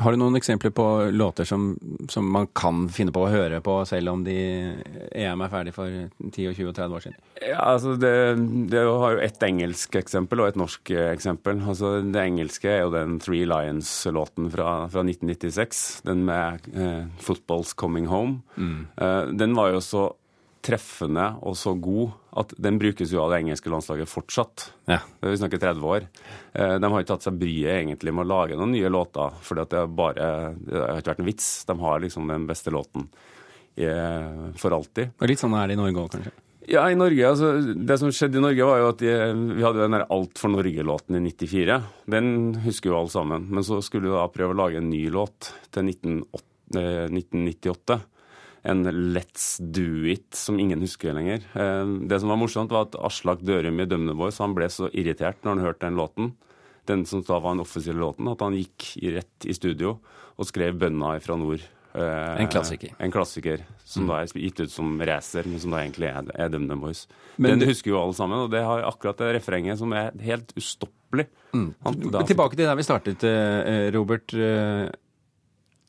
Har 0.01 0.13
du 0.13 0.17
noen 0.17 0.37
eksempler 0.39 0.71
på 0.73 0.85
låter 1.13 1.45
som, 1.45 1.75
som, 2.09 2.25
man 2.33 2.47
kan 2.57 2.87
finne 2.89 3.13
på 3.13 3.25
å 3.25 3.29
høre 3.29 3.59
på, 3.61 3.75
selv 3.85 4.09
om 4.09 4.23
de 4.25 4.37
EM 5.13 5.43
er 5.45 5.51
ferdig 5.51 5.73
for 5.75 5.91
10, 6.17 6.55
20 6.55 6.71
og 6.71 6.77
30 6.79 6.97
år 6.97 7.03
siden? 7.05 7.19
Ja, 7.43 7.59
altså 7.75 7.93
det, 8.01 8.13
det 8.71 8.81
har 8.81 9.17
jo 9.17 9.21
et 9.21 9.45
engelsk 9.45 9.99
eksempel 9.99 10.41
og 10.41 10.49
et 10.49 10.57
norsk 10.57 10.93
eksempel. 10.97 11.61
Altså 11.61 11.99
det 12.01 12.23
engelske 12.23 12.71
er 12.71 12.81
jo 12.87 12.95
den 12.95 13.19
Three 13.21 13.45
Lions-låten 13.49 14.49
fra, 14.53 14.73
fra, 14.89 15.05
1996. 15.05 15.85
Den 16.09 16.25
med 16.25 16.65
eh, 16.73 17.05
'Football's 17.21 17.75
Coming 17.77 18.09
Home'. 18.09 18.41
Mm. 18.57 18.87
Eh, 18.97 19.23
den 19.37 19.55
var 19.55 19.75
jo 19.75 19.83
så 19.83 20.09
treffende 20.63 21.25
og 21.43 21.57
så 21.59 21.73
god 21.75 22.13
at 22.39 22.53
den 22.65 22.79
brukes 22.81 23.11
jo 23.13 23.21
av 23.23 23.33
det 23.33 23.41
engelske 23.43 23.71
landslaget 23.71 24.09
fortsatt. 24.09 24.67
Ja. 24.89 25.01
Vi 25.21 25.35
snakker 25.41 25.61
30 25.61 25.89
år. 25.89 26.07
Eh, 26.53 26.75
de 26.79 26.91
har 26.93 27.03
ikke 27.03 27.13
tatt 27.13 27.27
seg 27.27 27.41
bryet 27.41 27.75
egentlig 27.75 28.15
med 28.15 28.25
å 28.25 28.31
lage 28.31 28.59
noen 28.59 28.73
nye 28.75 28.91
låter, 28.91 29.35
for 29.43 29.59
det, 29.59 29.67
det 29.73 29.83
har 29.83 31.01
ikke 31.01 31.13
vært 31.13 31.25
en 31.25 31.29
vits. 31.29 31.51
De 31.69 31.77
har 31.83 32.05
liksom 32.05 32.31
den 32.31 32.47
beste 32.49 32.73
låten 32.73 33.09
for 33.73 34.73
alltid. 34.75 35.15
Og 35.17 35.29
Litt 35.31 35.41
sånn 35.41 35.55
er 35.57 35.71
det 35.71 35.73
i 35.73 35.77
Norge 35.79 35.97
òg, 35.97 36.11
kanskje? 36.13 36.31
Ja, 36.69 36.83
i 36.87 36.95
Norge, 36.95 37.25
altså, 37.27 37.75
Det 37.75 37.97
som 37.99 38.11
skjedde 38.13 38.39
i 38.39 38.43
Norge, 38.43 38.67
var 38.67 38.79
jo 38.79 38.89
at 38.93 39.01
de, 39.01 39.11
vi 39.57 39.65
hadde 39.65 39.83
den 39.83 39.95
der 39.97 40.05
Alt 40.13 40.39
for 40.39 40.53
Norge-låten 40.53 41.17
i 41.17 41.23
94. 41.25 41.79
Den 42.13 42.27
husker 42.63 42.91
jo 42.91 42.99
alle 43.01 43.11
sammen. 43.11 43.47
Men 43.51 43.65
så 43.67 43.81
skulle 43.83 44.07
vi 44.07 44.15
da 44.15 44.23
prøve 44.31 44.55
å 44.55 44.59
lage 44.61 44.79
en 44.79 44.91
ny 44.91 45.03
låt 45.11 45.51
til 45.73 45.91
1998 45.91 47.99
en 48.63 48.85
Let's 49.13 49.57
Do 49.59 50.05
It 50.07 50.35
som 50.35 50.59
ingen 50.59 50.81
husker 50.81 51.13
lenger. 51.13 51.43
Eh, 51.53 51.85
det 52.07 52.19
som 52.19 52.31
var 52.31 52.39
morsomt, 52.39 52.71
var 52.71 52.87
at 52.87 52.95
Aslak 52.95 53.43
Dørum 53.43 53.81
i 53.83 53.87
Dømne 53.89 54.15
Boys 54.15 54.39
han 54.43 54.55
ble 54.55 54.69
så 54.71 54.89
irritert 54.95 55.43
når 55.43 55.57
han 55.57 55.65
hørte 55.67 55.85
den 55.85 55.99
låten, 55.99 56.33
den 56.87 57.05
som 57.07 57.23
da 57.27 57.39
var 57.43 57.55
den 57.55 57.63
offisielle 57.63 58.03
låten, 58.03 58.27
at 58.31 58.43
han 58.43 58.55
gikk 58.55 58.93
rett 59.17 59.47
i 59.47 59.55
studio 59.55 59.97
og 60.33 60.47
skrev 60.49 60.79
'Bønna 60.79 61.17
fra 61.21 61.37
nord'. 61.39 61.67
Eh, 61.93 62.41
en 62.41 62.49
klassiker. 62.49 62.95
En 62.97 63.11
klassiker 63.11 63.61
som 63.85 64.07
mm. 64.07 64.09
da 64.09 64.21
er 64.23 64.41
gitt 64.47 64.63
ut 64.63 64.71
som 64.71 64.95
racer, 64.97 65.45
men 65.45 65.59
som 65.61 65.75
da 65.75 65.83
egentlig 65.83 66.09
er, 66.09 66.31
er 66.33 66.49
Dømne 66.49 66.79
Boys. 66.79 67.05
Men 67.35 67.59
den 67.59 67.69
husker 67.69 67.91
jo 67.91 67.99
alle 67.99 68.15
sammen, 68.17 68.47
og 68.47 68.49
det 68.49 68.63
har 68.65 68.87
akkurat 68.87 69.19
det 69.19 69.35
refrenget 69.37 69.77
som 69.77 69.93
er 69.93 70.15
helt 70.23 70.55
ustoppelig. 70.57 71.27
Mm. 71.53 71.69
Han, 71.85 72.01
Tilbake 72.25 72.57
til 72.57 72.65
der 72.65 72.79
vi 72.79 72.87
startet, 72.87 73.27
eh, 73.27 73.91
Robert. 73.93 74.33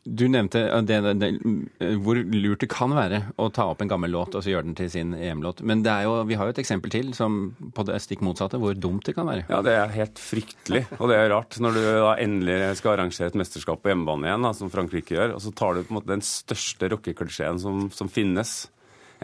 Du 0.04 0.26
nevnte 0.28 0.60
det, 0.84 0.98
det, 1.16 1.28
hvor 2.04 2.18
lurt 2.18 2.60
det 2.60 2.68
kan 2.68 2.92
være 2.92 3.22
å 3.40 3.46
ta 3.54 3.64
opp 3.72 3.80
en 3.80 3.88
gammel 3.88 4.12
låt 4.12 4.34
og 4.36 4.44
så 4.44 4.52
gjøre 4.52 4.66
den 4.66 4.76
til 4.76 4.90
sin 4.92 5.14
EM-låt. 5.16 5.62
Men 5.64 5.80
jo, 5.80 6.18
vi 6.28 6.36
har 6.36 6.48
jo 6.48 6.52
et 6.52 6.60
eksempel 6.60 6.92
til 6.92 7.14
som 7.16 7.54
på 7.72 7.86
det 7.88 7.96
stikk 8.04 8.20
motsatte, 8.26 8.60
hvor 8.60 8.76
dumt 8.76 9.08
det 9.08 9.16
kan 9.16 9.28
være. 9.30 9.46
Ja, 9.48 9.62
det 9.64 9.76
er 9.78 9.96
helt 9.96 10.20
fryktelig. 10.20 10.84
Og 10.98 11.08
det 11.08 11.16
er 11.16 11.32
rart 11.32 11.56
når 11.56 11.78
du 11.78 11.82
da 11.86 12.12
endelig 12.20 12.58
skal 12.82 12.98
arrangere 12.98 13.32
et 13.32 13.40
mesterskap 13.40 13.80
på 13.80 13.94
hjemmebane 13.94 14.28
igjen, 14.28 14.44
da, 14.44 14.52
som 14.60 14.72
Frankrike 14.72 15.16
gjør, 15.16 15.38
og 15.38 15.44
så 15.44 15.54
tar 15.56 15.78
du 15.78 15.86
på 15.86 15.94
en 15.94 16.00
måte 16.02 16.12
den 16.12 16.26
største 16.26 16.92
rockeklisjeen 16.92 17.62
som, 17.64 17.88
som 17.94 18.12
finnes, 18.12 18.56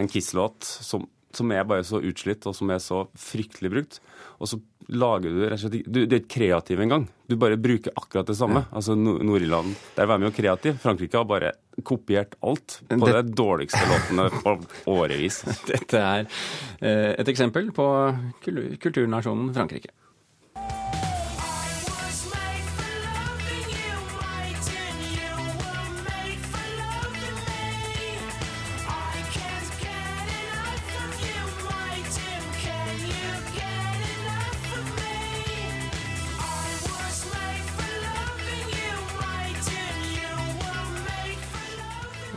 en 0.00 0.08
Kiss-låt 0.08 0.64
som, 0.64 1.04
som 1.37 1.52
er 1.54 1.66
bare 1.68 1.84
så 1.87 2.00
utslitt 2.02 2.46
og 2.49 2.56
som 2.56 2.70
er 2.72 2.80
så 2.82 3.04
fryktelig 3.18 3.70
brukt. 3.72 4.00
Og 4.40 4.50
så 4.50 4.58
lager 4.90 5.30
du 5.30 5.42
rett 5.44 5.58
og 5.58 5.62
slett 5.62 5.87
Du, 5.87 6.00
du 6.04 6.16
er 6.16 6.22
ikke 6.22 6.34
kreativ 6.40 6.80
engang. 6.82 7.06
Du 7.30 7.37
bare 7.40 7.58
bruker 7.60 7.94
akkurat 7.94 8.26
det 8.30 8.37
samme. 8.38 8.64
Ja. 8.64 8.76
Altså 8.80 8.96
Nord-Irland 8.99 9.76
Der 9.96 10.08
var 10.10 10.18
vi 10.18 10.26
jo 10.26 10.34
kreative. 10.34 10.80
Frankrike 10.82 11.20
har 11.20 11.28
bare 11.28 11.52
kopiert 11.87 12.34
alt 12.44 12.80
på 12.88 12.99
det, 13.06 13.14
de 13.14 13.37
dårligste 13.38 13.80
låtene 13.88 14.26
på 14.42 14.56
årevis. 14.90 15.42
Dette 15.70 16.02
er 16.02 16.26
eh, 16.26 17.14
et 17.14 17.30
eksempel 17.32 17.70
på 17.76 17.87
kulturnasjonen 18.44 19.54
Frankrike. 19.56 19.94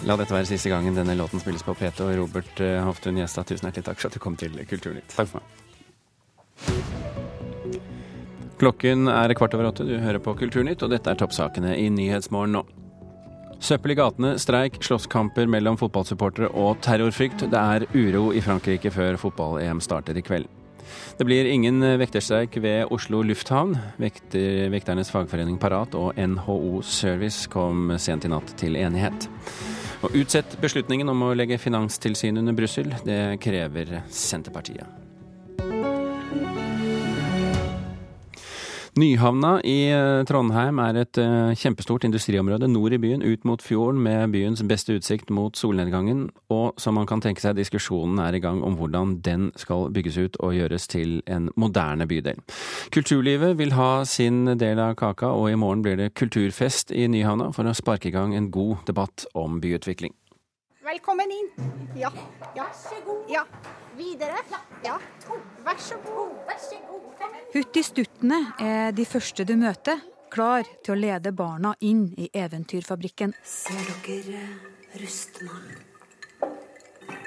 La 0.04 0.18
dette 0.20 0.36
være 0.36 0.50
siste 0.50 0.68
gangen 0.68 0.98
denne 0.98 1.14
låten 1.16 1.40
spilles 1.40 1.64
på 1.64 1.72
P2. 1.80 2.10
Robert 2.18 2.60
eh, 2.60 2.82
Hoftun 2.84 3.16
Gjestad, 3.22 3.48
tusen 3.48 3.70
hjertelig 3.70 3.86
takk 3.88 4.02
for 4.02 4.10
at 4.10 4.18
du 4.18 4.20
kom 4.24 4.36
til 4.40 4.58
Kulturnytt. 4.68 5.14
Takk 5.16 5.30
for 5.32 5.40
meg. 5.40 5.48
Klokken 8.60 9.08
er 9.08 9.34
kvart 9.38 9.56
over 9.56 9.70
åtte, 9.72 9.88
du 9.88 9.96
hører 10.04 10.20
på 10.24 10.36
Kulturnytt, 10.40 10.84
og 10.84 10.92
dette 10.92 11.08
er 11.08 11.20
toppsakene 11.20 11.78
i 11.80 11.88
Nyhetsmorgen 11.92 12.58
nå. 12.58 12.66
Søppel 13.64 13.94
i 13.94 13.96
gatene, 13.96 14.34
streik, 14.44 14.76
slåsskamper 14.84 15.48
mellom 15.48 15.80
fotballsupportere 15.80 16.52
og 16.52 16.84
terrorfrykt. 16.84 17.46
Det 17.48 17.62
er 17.62 17.88
uro 17.96 18.34
i 18.36 18.44
Frankrike 18.44 18.92
før 18.92 19.16
fotball-EM 19.22 19.80
starter 19.84 20.20
i 20.20 20.26
kveld. 20.26 20.52
Det 21.18 21.24
blir 21.24 21.48
ingen 21.48 21.80
vekterstreik 22.02 22.58
ved 22.60 22.92
Oslo 22.92 23.22
lufthavn. 23.24 23.78
Vekter, 24.04 24.68
vekternes 24.74 25.12
fagforening 25.14 25.56
Parat 25.62 25.96
og 25.96 26.20
NHO 26.20 26.82
Service 26.84 27.48
kom 27.52 27.94
sent 27.96 28.28
i 28.28 28.32
natt 28.34 28.52
til 28.60 28.76
enighet. 28.76 29.30
Å 30.04 30.10
utsette 30.20 30.60
beslutningen 30.60 31.08
om 31.14 31.22
å 31.24 31.32
legge 31.38 31.56
Finanstilsynet 31.62 32.44
under 32.44 32.56
Brussel, 32.58 32.92
det 33.08 33.40
krever 33.44 34.02
Senterpartiet. 34.12 35.03
Nyhavna 38.94 39.56
i 39.66 39.88
eh, 39.90 40.24
Trondheim 40.30 40.78
er 40.84 41.00
et 41.02 41.18
eh, 41.18 41.56
kjempestort 41.58 42.04
industriområde 42.06 42.68
nord 42.70 42.94
i 42.94 43.00
byen, 43.02 43.24
ut 43.26 43.42
mot 43.50 43.62
fjorden, 43.66 44.04
med 44.06 44.36
byens 44.36 44.62
beste 44.70 44.94
utsikt 45.00 45.32
mot 45.34 45.58
solnedgangen. 45.58 46.28
Og 46.54 46.78
som 46.78 46.94
man 47.00 47.10
kan 47.10 47.24
tenke 47.24 47.42
seg, 47.42 47.58
diskusjonen 47.58 48.22
er 48.22 48.38
i 48.38 48.44
gang 48.44 48.62
om 48.62 48.78
hvordan 48.78 49.16
den 49.26 49.50
skal 49.58 49.90
bygges 49.96 50.20
ut 50.22 50.38
og 50.46 50.54
gjøres 50.60 50.86
til 50.94 51.24
en 51.26 51.50
moderne 51.58 52.06
bydel. 52.06 52.38
Kulturlivet 52.94 53.58
vil 53.58 53.74
ha 53.74 54.04
sin 54.06 54.46
del 54.62 54.84
av 54.84 54.94
kaka, 55.02 55.34
og 55.34 55.50
i 55.50 55.58
morgen 55.58 55.82
blir 55.82 55.98
det 55.98 56.14
kulturfest 56.14 56.94
i 56.94 57.08
Nyhavna 57.10 57.50
for 57.56 57.66
å 57.66 57.74
sparke 57.74 58.12
i 58.12 58.14
gang 58.14 58.38
en 58.38 58.52
god 58.54 58.86
debatt 58.86 59.26
om 59.34 59.58
byutvikling. 59.64 60.14
Velkommen 60.84 61.32
inn. 61.32 61.50
Ja. 61.96 62.10
ja. 62.56 62.64
Vær 62.64 62.74
så 62.76 62.98
god. 63.06 63.30
Ja. 63.32 63.46
Videre. 63.96 64.42
Ja. 64.84 64.98
Vær 65.64 65.78
så 65.80 65.96
god. 66.04 66.34
Vær 66.48 66.58
så 66.60 66.80
god. 66.90 67.06
Hurtigstuttene 67.54 68.40
er 68.60 68.92
de 68.92 69.06
første 69.08 69.46
du 69.48 69.54
møter, 69.62 70.02
klar 70.34 70.68
til 70.84 70.96
å 70.96 71.00
lede 71.00 71.32
barna 71.32 71.72
inn 71.88 72.10
i 72.20 72.28
eventyrfabrikken. 72.36 73.32
Ser 73.48 73.94
dere 74.04 74.44
Rustmann? 75.00 75.72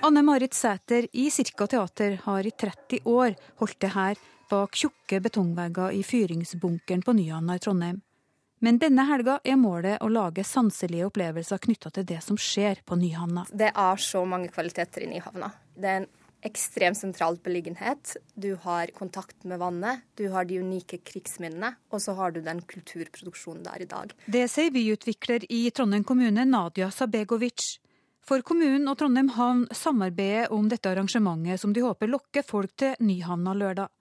Anne 0.05 0.25
Marit 0.27 0.53
Sæter 0.55 1.09
i 1.17 1.31
Cirka 1.33 1.65
Teater 1.71 2.21
har 2.27 2.45
i 2.45 2.53
30 2.53 3.09
år 3.09 3.39
holdt 3.63 3.81
det 3.87 3.95
her 3.97 4.21
bak 4.51 4.77
tjukke 4.77 5.23
betongvegger 5.25 5.97
i 5.97 6.05
fyringsbunkeren 6.05 7.07
på 7.07 7.17
Nyhamna 7.17 7.57
i 7.57 7.65
Trondheim. 7.65 8.05
Men 8.65 8.79
denne 8.81 9.05
helga 9.05 9.39
er 9.45 9.59
målet 9.61 10.01
å 10.01 10.09
lage 10.09 10.45
sanselige 10.47 11.11
opplevelser 11.11 11.61
knytta 11.67 11.93
til 11.93 12.07
det 12.09 12.23
som 12.25 12.39
skjer 12.41 12.81
på 12.89 12.97
Nyhavna. 12.97 13.45
Det 13.53 13.69
er 13.73 14.01
så 14.01 14.25
mange 14.29 14.49
kvaliteter 14.53 15.05
i 15.05 15.11
Nyhavna. 15.11 15.51
Det 15.77 15.91
er 15.91 16.01
en 16.01 16.09
ekstremt 16.47 16.97
sentralt 16.97 17.43
beliggenhet. 17.45 18.17
Du 18.35 18.55
har 18.63 18.93
kontakt 18.97 19.45
med 19.45 19.61
vannet, 19.61 20.05
du 20.17 20.29
har 20.33 20.47
de 20.49 20.61
unike 20.63 21.01
krigsminnene, 21.05 21.75
og 21.91 22.03
så 22.03 22.15
har 22.17 22.33
du 22.33 22.41
den 22.45 22.63
kulturproduksjonen 22.63 23.65
der 23.67 23.83
i 23.83 23.89
dag. 23.91 24.15
Det 24.27 24.47
sier 24.53 24.73
byutvikler 24.73 25.49
i 25.53 25.67
Trondheim 25.75 26.07
kommune, 26.07 26.47
Nadia 26.49 26.91
Sabegovic. 26.95 27.77
For 28.27 28.43
kommunen 28.43 28.89
og 28.91 28.97
Trondheim 28.99 29.29
havn 29.37 29.67
samarbeider 29.75 30.51
om 30.55 30.67
dette 30.71 30.91
arrangementet, 30.91 31.61
som 31.63 31.75
de 31.75 31.85
håper 31.85 32.11
lokker 32.11 32.47
folk 32.47 32.73
til 32.79 32.97
Nyhavna 33.05 33.55
lørdag. 33.55 33.93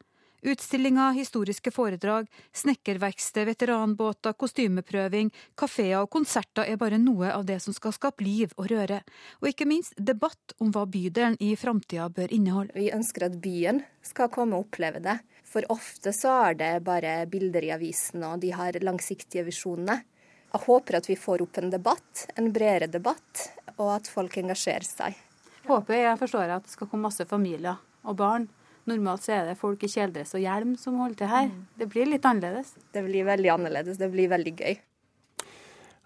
Utstillinger, 0.45 1.11
historiske 1.11 1.71
foredrag, 1.73 2.27
snekkerverksted, 2.53 3.47
veteranbåter, 3.49 4.35
kostymeprøving, 4.37 5.31
kafeer 5.57 6.03
og 6.03 6.11
konserter 6.13 6.67
er 6.69 6.77
bare 6.77 6.99
noe 7.01 7.31
av 7.33 7.47
det 7.47 7.57
som 7.63 7.73
skal 7.73 7.95
skape 7.95 8.21
liv 8.21 8.51
og 8.53 8.67
røre. 8.69 8.99
Og 9.41 9.47
ikke 9.49 9.65
minst 9.65 9.95
debatt 9.97 10.53
om 10.61 10.69
hva 10.69 10.83
bydelen 10.85 11.39
i 11.41 11.55
framtida 11.57 12.11
bør 12.13 12.33
inneholde. 12.35 12.75
Vi 12.77 12.91
ønsker 12.93 13.25
at 13.25 13.39
byen 13.41 13.81
skal 14.05 14.29
komme 14.35 14.59
og 14.59 14.67
oppleve 14.67 15.01
det. 15.01 15.15
For 15.49 15.65
ofte 15.73 16.13
så 16.13 16.35
er 16.51 16.59
det 16.59 16.73
bare 16.85 17.15
bilder 17.31 17.65
i 17.65 17.71
avisen, 17.73 18.21
og 18.27 18.43
de 18.43 18.51
har 18.53 18.77
langsiktige 18.85 19.47
visjoner. 19.47 20.03
Jeg 20.51 20.61
håper 20.67 20.99
at 20.99 21.09
vi 21.09 21.15
får 21.17 21.41
opp 21.41 21.57
en 21.57 21.73
debatt, 21.73 22.27
en 22.37 22.51
bredere 22.53 22.91
debatt, 22.91 23.47
og 23.79 23.95
at 23.95 24.11
folk 24.13 24.37
engasjerer 24.43 24.85
seg. 24.85 25.17
Håper 25.65 26.03
jeg 26.03 26.21
forstår 26.21 26.53
at 26.53 26.69
det 26.69 26.75
skal 26.75 26.91
komme 26.91 27.07
masse 27.07 27.25
familier 27.25 27.81
og 28.05 28.21
barn 28.21 28.45
Normalt 28.85 29.23
så 29.25 29.33
er 29.39 29.47
det 29.49 29.55
folk 29.57 29.81
i 29.81 29.89
kjeledress 29.89 30.35
og 30.37 30.43
hjelm 30.43 30.75
som 30.77 30.99
holder 31.01 31.23
til 31.23 31.31
her. 31.31 31.47
Mm. 31.49 31.63
Det 31.81 31.87
blir 31.89 32.11
litt 32.11 32.25
annerledes. 32.29 32.75
Det 32.93 33.01
blir 33.07 33.25
veldig 33.25 33.49
annerledes. 33.55 33.97
Det 33.97 34.11
blir 34.13 34.29
veldig 34.29 34.53
gøy. 34.59 34.77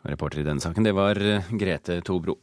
Reporter 0.08 0.40
i 0.40 0.48
denne 0.48 0.64
saken, 0.64 0.88
det 0.88 0.96
var 0.96 1.20
eh, 1.20 1.52
Grete 1.60 2.00
Tobro. 2.08 2.38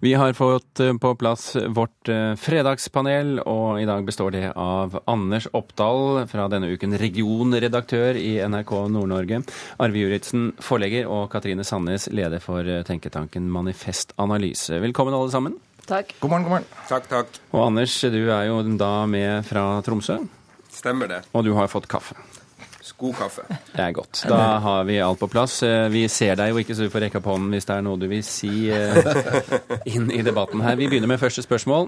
Vi 0.00 0.12
har 0.14 0.32
fått 0.38 0.80
eh, 0.80 0.94
på 0.96 1.12
plass 1.20 1.50
vårt 1.76 2.08
eh, 2.08 2.32
fredagspanel, 2.40 3.42
og 3.44 3.82
i 3.82 3.84
dag 3.90 4.08
består 4.08 4.32
det 4.32 4.46
av 4.54 4.96
Anders 5.04 5.50
Oppdal, 5.52 6.24
fra 6.32 6.48
denne 6.48 6.72
uken 6.72 6.96
regionredaktør 6.96 8.16
i 8.16 8.38
NRK 8.40 8.76
Nord-Norge, 8.94 9.44
Arve 9.76 10.00
Juritzen, 10.00 10.54
forlegger, 10.64 11.10
og 11.12 11.28
Katrine 11.34 11.66
Sandnes, 11.66 12.08
leder 12.08 12.40
for 12.40 12.64
tenketanken 12.88 13.52
Manifest 13.52 14.16
Analyse. 14.16 14.80
Velkommen 14.80 15.18
alle 15.18 15.34
sammen. 15.34 15.60
Takk. 15.88 16.14
God 16.20 16.30
morgen, 16.30 16.44
god 16.44 16.52
morgen. 16.58 16.66
Takk, 16.88 17.06
takk. 17.08 17.38
Og 17.54 17.62
Anders, 17.66 17.94
du 18.12 18.18
er 18.30 18.48
jo 18.50 18.58
da 18.76 18.90
med 19.08 19.46
fra 19.48 19.62
Tromsø. 19.86 20.18
Stemmer 20.72 21.08
det. 21.10 21.22
Og 21.32 21.46
du 21.48 21.54
har 21.56 21.70
fått 21.72 21.88
kaffe. 21.90 22.16
God 22.98 23.14
kaffe. 23.14 23.44
Det 23.76 23.78
er 23.84 23.92
godt. 23.94 24.24
Da 24.26 24.58
har 24.64 24.80
vi 24.88 24.96
alt 24.98 25.20
på 25.20 25.28
plass. 25.30 25.60
Eh, 25.62 25.84
Vi 25.92 26.00
ser 26.10 26.34
deg 26.40 26.50
jo 26.50 26.58
ikke, 26.58 26.74
så 26.74 26.82
du 26.82 26.90
får 26.90 27.04
rekke 27.04 27.20
opp 27.20 27.28
hånden 27.30 27.52
hvis 27.54 27.68
det 27.68 27.76
er 27.76 27.84
noe 27.86 28.00
du 28.00 28.08
vil 28.10 28.24
si 28.26 28.50
eh, 28.74 28.98
inn 29.94 30.08
i 30.10 30.18
debatten 30.26 30.64
her. 30.64 30.74
Vi 30.80 30.88
begynner 30.90 31.06
med 31.12 31.20
første 31.22 31.44
spørsmål. 31.46 31.86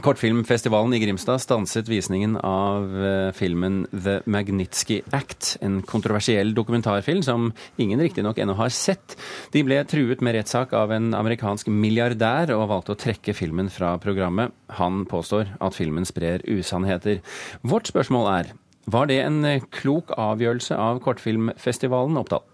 Kortfilmfestivalen 0.00 0.94
i 0.94 1.00
Grimstad 1.02 1.38
stanset 1.42 1.88
visningen 1.88 2.36
av 2.36 2.92
eh, 3.04 3.32
filmen 3.36 3.82
The 3.90 4.20
Magnitsky 4.24 5.00
Act, 5.12 5.56
en 5.60 5.80
kontroversiell 5.82 6.54
dokumentarfilm 6.56 7.22
som 7.22 7.50
ingen 7.76 8.00
riktignok 8.00 8.38
ennå 8.38 8.56
har 8.58 8.72
sett. 8.74 9.16
De 9.52 9.62
ble 9.66 9.82
truet 9.88 10.24
med 10.24 10.38
rettssak 10.38 10.72
av 10.76 10.94
en 10.96 11.12
amerikansk 11.16 11.68
milliardær 11.72 12.54
og 12.56 12.68
valgte 12.72 12.96
å 12.96 13.00
trekke 13.00 13.34
filmen 13.36 13.68
fra 13.72 13.96
programmet. 14.02 14.54
Han 14.80 15.04
påstår 15.10 15.52
at 15.60 15.76
filmen 15.76 16.08
sprer 16.08 16.44
usannheter. 16.48 17.20
Vårt 17.60 17.92
spørsmål 17.92 18.32
er 18.38 18.54
var 18.90 19.10
det 19.10 19.20
en 19.24 19.44
eh, 19.44 19.66
klok 19.74 20.14
avgjørelse 20.16 20.78
av 20.80 21.02
Kortfilmfestivalen, 21.04 22.16
Oppdal? 22.20 22.46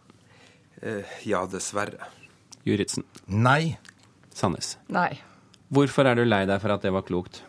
Eh, 0.82 1.16
ja, 1.28 1.46
dessverre. 1.50 2.10
Juritzen? 2.66 3.06
Nei. 3.30 3.76
Sandnes? 4.34 4.74
Nei. 4.92 5.14
Hvorfor 5.68 6.06
er 6.06 6.18
du 6.18 6.26
lei 6.26 6.44
deg 6.46 6.62
for 6.62 6.76
at 6.76 6.84
det 6.86 6.94
var 6.94 7.06
klokt? 7.06 7.42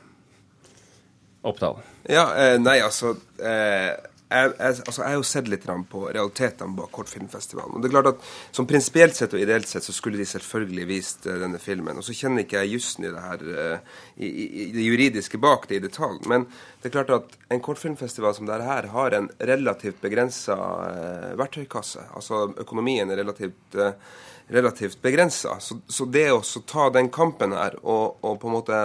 Oppdal? 1.48 1.82
Ja, 2.10 2.30
eh, 2.36 2.56
nei, 2.60 2.80
altså 2.82 3.14
eh, 3.38 3.94
jeg, 4.28 4.54
jeg, 4.58 4.80
altså, 4.82 5.02
jeg 5.04 5.08
har 5.08 5.16
jo 5.16 5.28
sett 5.28 5.50
litt 5.52 5.68
på 5.92 6.02
realitetene 6.10 6.76
bak 6.76 6.90
Kortfilmfestivalen. 6.96 7.78
Og 7.78 7.84
det 7.84 7.88
er 7.88 7.94
klart 7.94 8.10
at 8.10 8.26
som 8.56 8.68
Prinsipielt 8.68 9.16
sett 9.16 9.36
og 9.38 9.44
ideelt 9.44 9.70
sett 9.70 9.86
så 9.86 9.96
skulle 9.96 10.20
de 10.20 10.26
selvfølgelig 10.28 10.88
vist 10.90 11.28
eh, 11.30 11.38
denne 11.44 11.62
filmen. 11.62 12.02
Og 12.02 12.08
så 12.08 12.16
kjenner 12.18 12.44
ikke 12.44 12.64
jeg 12.64 12.74
jussen 12.74 13.06
i 13.08 13.14
det 13.14 13.24
her, 13.24 13.46
i, 14.18 14.28
i, 14.28 14.68
det 14.74 14.88
juridiske 14.88 15.40
bak 15.44 15.70
det 15.70 15.80
i 15.80 15.84
detalj. 15.86 16.24
Men 16.28 16.48
det 16.82 16.90
er 16.90 16.98
klart 16.98 17.14
at 17.16 17.38
en 17.54 17.64
kortfilmfestival 17.64 18.36
som 18.36 18.50
dette 18.50 18.68
her 18.68 18.90
har 18.96 19.16
en 19.16 19.30
relativt 19.38 20.02
begrensa 20.02 20.58
verktøykasse. 21.38 22.10
Altså 22.18 22.48
økonomien 22.66 23.14
er 23.14 23.22
relativt 23.22 23.80
relativt 24.48 25.01
begrensa. 25.01 25.60
Så, 25.60 25.80
så, 25.88 26.06
det 26.06 26.30
å 26.32 26.42
ta 26.66 26.88
den 26.94 27.10
kampen 27.13 27.56
her 27.56 27.75
og, 27.84 28.18
og, 28.22 28.38
på 28.39 28.48
en 28.48 28.56
måte 28.56 28.82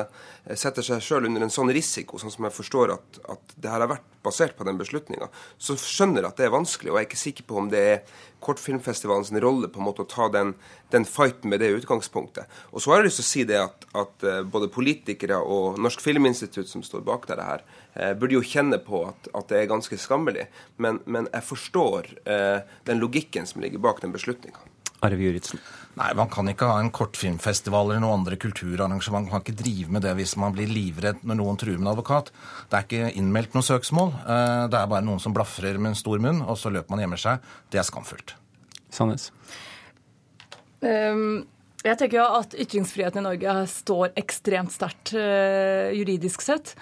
sette 0.59 0.83
seg 0.83 1.03
sjøl 1.05 1.29
under 1.29 1.45
en 1.45 1.55
sånn 1.55 1.71
risiko, 1.71 2.19
sånn 2.19 2.33
som 2.35 2.49
jeg 2.49 2.57
forstår 2.57 2.97
at, 2.97 3.21
at 3.31 3.55
det 3.55 3.71
her 3.71 3.85
har 3.85 3.93
vært 3.93 4.09
basert 4.27 4.57
på 4.59 4.67
den 4.67 4.79
beslutninga, 4.79 5.29
så 5.59 5.77
skjønner 5.79 6.23
jeg 6.23 6.31
at 6.33 6.41
det 6.41 6.49
er 6.49 6.55
vanskelig. 6.55 6.91
Og 6.91 6.99
jeg 6.99 7.07
er 7.07 7.11
ikke 7.11 7.21
sikker 7.21 7.47
på 7.47 7.59
om 7.63 7.71
det 7.71 7.83
er 7.93 8.19
Kortfilmfestivalens 8.43 9.31
rolle 9.43 9.71
på 9.71 9.79
en 9.79 9.87
måte 9.87 10.03
å 10.03 10.11
ta 10.11 10.27
den, 10.35 10.51
den 10.91 11.07
fighten 11.07 11.53
med 11.53 11.63
det 11.63 11.71
utgangspunktet. 11.77 12.51
Og 12.75 12.83
så 12.83 12.91
har 12.91 13.01
jeg 13.01 13.11
lyst 13.13 13.21
til 13.21 13.27
å 13.27 13.31
si 13.31 13.47
det 13.47 13.61
at, 13.63 13.87
at 14.03 14.27
både 14.51 14.71
politikere 14.75 15.39
og 15.39 15.79
Norsk 15.83 16.03
Filminstitutt, 16.03 16.71
som 16.71 16.83
står 16.83 17.07
bak 17.07 17.31
dette 17.31 17.47
her, 17.47 17.63
eh, 17.95 18.13
burde 18.19 18.35
jo 18.35 18.43
kjenne 18.43 18.83
på 18.83 19.05
at, 19.13 19.31
at, 19.31 19.47
det 19.53 19.63
er 19.63 19.71
ganske 19.71 19.99
skammelig. 19.99 20.49
Men, 20.83 20.99
men 21.07 21.31
jeg 21.31 21.51
forstår 21.53 22.11
eh, 22.27 22.77
den 22.91 23.03
logikken 23.03 23.47
som 23.47 23.63
ligger 23.63 23.83
bak 23.83 24.03
den 24.03 24.15
beslutninga. 24.15 24.72
Arve 25.03 25.25
Juritzen. 25.27 25.63
Nei, 25.99 26.09
Man 26.17 26.31
kan 26.33 26.49
ikke 26.49 26.71
ha 26.71 26.79
en 26.81 26.91
kortfilmfestival 26.95 27.91
eller 27.91 28.01
noe 28.01 28.17
andre 28.17 28.39
kulturarrangement. 28.41 29.27
Man 29.27 29.33
kan 29.33 29.43
ikke 29.45 29.59
drive 29.61 29.93
med 29.93 30.07
det 30.07 30.15
hvis 30.17 30.37
man 30.41 30.55
blir 30.57 30.71
livredd 30.71 31.21
når 31.27 31.41
noen 31.41 31.61
truer 31.61 31.77
med 31.77 31.85
en 31.85 31.93
advokat. 31.93 32.31
Det 32.71 32.79
er 32.79 32.87
ikke 32.87 33.11
innmeldt 33.21 33.57
noe 33.57 33.67
søksmål. 33.67 34.15
Det 34.73 34.79
er 34.79 34.89
bare 34.89 35.05
noen 35.05 35.21
som 35.21 35.37
blafrer 35.37 35.77
med 35.77 35.93
en 35.93 36.01
stor 36.01 36.23
munn, 36.23 36.41
og 36.47 36.57
så 36.61 36.73
løper 36.73 36.95
man 36.95 37.03
og 37.03 37.07
gjemmer 37.07 37.25
seg. 37.27 37.53
Det 37.69 37.83
er 37.83 37.89
skamfullt. 37.89 38.37
Sandnes? 38.93 39.29
Um, 40.81 41.45
jeg 41.85 41.99
tenker 41.99 42.23
jo 42.23 42.27
at 42.41 42.57
ytringsfriheten 42.65 43.21
i 43.21 43.27
Norge 43.29 43.57
står 43.71 44.17
ekstremt 44.23 44.73
sterkt 44.73 45.13
uh, 45.19 45.93
juridisk 45.93 46.45
sett. 46.47 46.73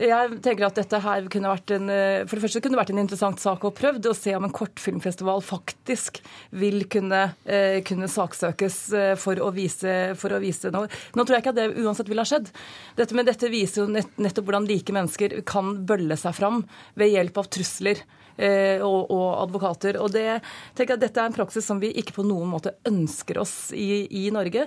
Jeg 0.00 0.38
tenker 0.40 0.64
at 0.64 0.78
dette 0.78 1.00
her 1.04 1.26
kunne 1.32 1.50
vært 1.52 1.72
en, 1.76 1.90
For 2.24 2.38
det 2.38 2.44
første 2.46 2.62
kunne 2.64 2.78
vært 2.78 2.92
en 2.94 3.02
interessant 3.02 3.40
sak 3.42 3.66
å 3.68 3.72
prøve 3.76 4.00
å 4.08 4.16
se 4.16 4.32
om 4.36 4.46
en 4.46 4.54
kortfilmfestival 4.54 5.42
faktisk 5.44 6.22
vil 6.56 6.86
kunne, 6.90 7.34
eh, 7.44 7.80
kunne 7.86 8.08
saksøkes 8.08 8.78
eh, 8.96 9.12
for 9.20 9.40
å, 9.44 9.50
vise, 9.52 10.14
for 10.16 10.32
å 10.32 10.40
vise 10.40 10.72
noe. 10.72 10.88
Nå 11.14 11.24
tror 11.24 11.36
jeg 11.36 11.44
ikke 11.44 11.52
at 11.52 11.60
det 11.60 11.84
uansett 11.84 12.08
ville 12.08 12.24
ha 12.24 12.30
skjedd. 12.30 12.48
Dette, 12.96 13.16
men 13.16 13.28
dette 13.28 13.52
viser 13.52 13.84
jo 13.84 13.90
nett, 13.92 14.12
nettopp 14.16 14.48
hvordan 14.48 14.68
like 14.70 14.94
mennesker 14.94 15.40
kan 15.48 15.74
bølle 15.86 16.16
seg 16.20 16.36
fram 16.38 16.64
ved 16.96 17.12
hjelp 17.12 17.42
av 17.42 17.52
trusler. 17.52 18.00
Og, 18.40 19.10
og, 19.12 19.26
advokater. 19.42 19.98
Og 20.00 20.12
det, 20.14 20.38
tenker 20.78 20.94
jeg, 20.94 21.02
Dette 21.02 21.20
er 21.20 21.28
en 21.28 21.36
praksis 21.36 21.66
som 21.66 21.80
vi 21.82 21.90
ikke 22.00 22.14
på 22.16 22.24
noen 22.24 22.48
måte 22.48 22.72
ønsker 22.88 23.40
oss 23.42 23.54
i, 23.76 24.06
i 24.08 24.22
Norge. 24.32 24.64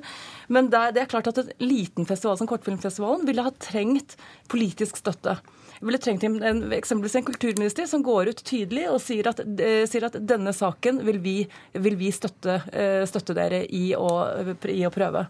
Men 0.53 0.69
det 0.69 0.83
det 0.93 1.03
er, 1.03 1.09
klart 1.09 1.29
at 1.31 1.39
en 1.41 1.51
liten 1.63 2.07
festival 2.07 2.37
som 2.39 2.49
Kortfilmfestivalen 2.49 3.25
ville 3.27 3.45
ha 3.45 3.51
trengt 3.61 4.17
politisk 4.51 4.99
støtte. 4.99 5.37
Vi 5.79 5.87
ville 5.87 5.99
trengt 6.01 6.23
en, 6.23 6.37
en, 6.43 6.61
eksempelvis 6.75 7.17
en 7.19 7.27
kulturminister 7.27 7.87
som 7.89 8.03
går 8.05 8.31
ut 8.31 8.43
tydelig 8.47 8.85
og 8.91 9.01
sier 9.03 9.27
at, 9.31 9.41
eh, 9.43 9.83
sier 9.89 10.07
at 10.07 10.15
denne 10.23 10.53
saken 10.55 11.01
vil 11.07 11.19
vi, 11.23 11.37
vil 11.75 11.97
vi 11.99 12.11
støtte, 12.15 12.61
eh, 12.71 13.01
støtte, 13.09 13.35
dere 13.37 13.63
i 13.67 13.89
å, 13.97 14.07
i 14.71 14.83
å 14.87 14.93
prøve. 14.93 15.25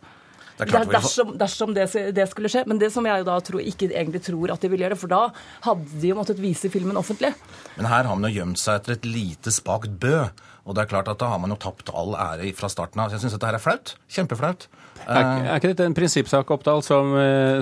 Det 0.57 0.69
er 0.69 0.89
dersom, 0.91 1.33
dersom 1.39 1.73
det, 1.75 1.87
det, 2.13 2.27
skulle 2.29 2.51
skje. 2.51 2.63
Men 2.69 2.79
det 2.81 2.91
som 2.93 3.05
jeg 3.07 3.25
da 3.27 3.37
tror, 3.43 3.63
ikke 3.63 3.89
egentlig 3.89 4.23
tror 4.27 4.53
at 4.53 4.63
de 4.63 4.71
vil 4.71 4.85
gjøre, 4.85 4.97
for 4.99 5.11
da 5.11 5.21
hadde 5.65 6.01
de 6.01 6.11
jo 6.11 6.17
måttet 6.19 6.41
vise 6.41 6.69
filmen 6.73 6.99
offentlig. 6.99 7.33
Men 7.77 7.89
her 7.89 8.09
har 8.09 8.17
man 8.19 8.29
jo 8.29 8.37
gjemt 8.37 8.61
seg 8.61 8.81
etter 8.81 8.97
et 8.97 9.07
lite 9.09 9.53
spakt 9.53 9.95
bø. 10.03 10.27
Og 10.63 10.77
det 10.77 10.85
er 10.85 10.91
klart 10.93 11.09
at 11.11 11.19
da 11.19 11.27
har 11.33 11.41
man 11.43 11.51
jo 11.51 11.59
tapt 11.59 11.89
all 11.91 12.13
ære 12.15 12.53
fra 12.55 12.69
starten 12.71 13.01
av. 13.01 13.09
Så 13.09 13.17
jeg 13.17 13.25
syns 13.25 13.35
dette 13.35 13.49
her 13.49 13.57
er 13.57 13.63
flaut. 13.63 13.95
Kjempeflaut. 14.15 14.69
Er, 15.03 15.19
er, 15.19 15.49
ikke 15.57 15.73
dette 15.73 15.89
en 15.89 15.97
prinsippsak, 15.97 16.53
Oppdal, 16.55 16.79
som, 16.85 17.11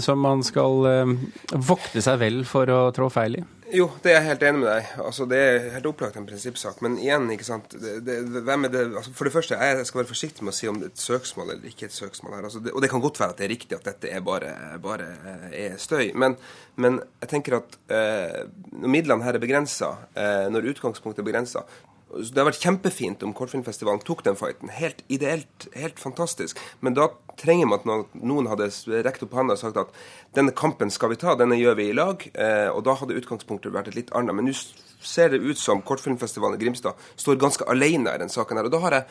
som 0.03 0.19
man 0.21 0.43
skal 0.45 0.85
uh, 0.85 1.15
vokte 1.55 2.03
seg 2.03 2.19
vel 2.21 2.43
for 2.45 2.69
å 2.69 2.83
trå 2.93 3.09
feil 3.09 3.39
i? 3.39 3.45
Jo, 3.71 3.85
det 4.03 4.11
er 4.11 4.17
jeg 4.17 4.27
helt 4.27 4.41
enig 4.43 4.59
med 4.61 4.67
deg. 4.67 4.87
Altså, 4.99 5.25
det 5.31 5.37
er 5.39 5.67
helt 5.77 5.85
opplagt 5.87 6.17
en 6.19 6.25
prinsippsak. 6.27 6.81
Men 6.83 6.97
igjen, 6.99 7.29
ikke 7.31 7.47
sant 7.47 7.71
det, 7.79 7.93
det, 8.03 8.17
hvem 8.43 8.67
er 8.67 8.73
det, 8.73 8.81
altså, 8.99 9.13
For 9.15 9.27
det 9.27 9.33
første, 9.35 9.55
jeg 9.55 9.85
skal 9.87 10.01
være 10.01 10.09
forsiktig 10.09 10.43
med 10.43 10.51
å 10.51 10.57
si 10.57 10.67
om 10.67 10.79
det 10.81 10.89
er 10.89 10.91
et 10.91 11.03
søksmål 11.03 11.53
eller 11.53 11.69
ikke 11.69 11.87
et 11.87 11.95
søksmål 11.95 12.35
her. 12.35 12.47
Altså, 12.49 12.59
det, 12.65 12.73
og 12.75 12.83
det 12.83 12.89
kan 12.91 13.03
godt 13.03 13.21
være 13.21 13.35
at 13.35 13.39
det 13.39 13.47
er 13.47 13.53
riktig 13.53 13.77
at 13.77 13.87
dette 13.87 14.11
er 14.11 14.25
bare, 14.25 14.51
bare 14.83 15.07
er 15.55 15.77
støy. 15.79 16.09
Men, 16.19 16.35
men, 16.75 16.99
jeg 17.23 17.31
tenker 17.31 17.61
at 17.61 17.79
eh, 17.95 18.41
når 18.75 18.93
midlene 18.97 19.27
her 19.27 19.39
er 19.39 19.45
begrensa, 19.45 19.93
eh, 20.19 20.49
når 20.51 20.73
utgangspunktet 20.73 21.23
er 21.23 21.31
begrensa, 21.31 21.63
det 22.11 22.41
har 22.41 22.49
vært 22.49 22.59
kjempefint 22.59 23.21
om 23.23 23.31
Kortfilmfestivalen 23.35 24.03
tok 24.03 24.25
den 24.25 24.35
fighten. 24.35 24.71
Helt 24.75 24.99
ideelt, 25.07 25.69
helt 25.71 25.99
fantastisk. 26.01 26.59
Men 26.83 26.97
da 26.97 27.07
trenger 27.41 27.69
man 27.69 27.81
at 27.81 28.15
noen 28.21 28.49
hadde 28.51 28.69
rekt 29.05 29.25
opp 29.25 29.35
hånda 29.37 29.57
og 29.57 29.61
sagt 29.61 29.79
at 29.81 29.91
denne 30.37 30.53
kampen 30.55 30.93
skal 30.93 31.13
vi 31.13 31.19
ta, 31.21 31.35
denne 31.39 31.57
gjør 31.59 31.77
vi 31.79 31.89
i 31.89 31.97
lag. 31.97 32.23
Eh, 32.31 32.69
og 32.69 32.85
da 32.87 32.95
hadde 32.99 33.17
utgangspunktet 33.17 33.73
vært 33.73 33.91
et 33.91 33.99
litt 33.99 34.13
annet. 34.17 34.37
Men 34.37 34.49
nå 34.49 34.55
ser 35.01 35.33
det 35.33 35.41
ut 35.41 35.59
som 35.59 35.81
Kortfilmfestivalen 35.85 36.59
i 36.59 36.63
Grimstad 36.63 36.99
står 37.19 37.41
ganske 37.41 37.67
alene 37.71 38.13
i 38.13 38.21
den 38.21 38.31
saken 38.31 38.59
her. 38.59 38.69
Og 38.69 38.75
da 38.75 38.83
har 38.85 38.97
jeg 38.99 39.07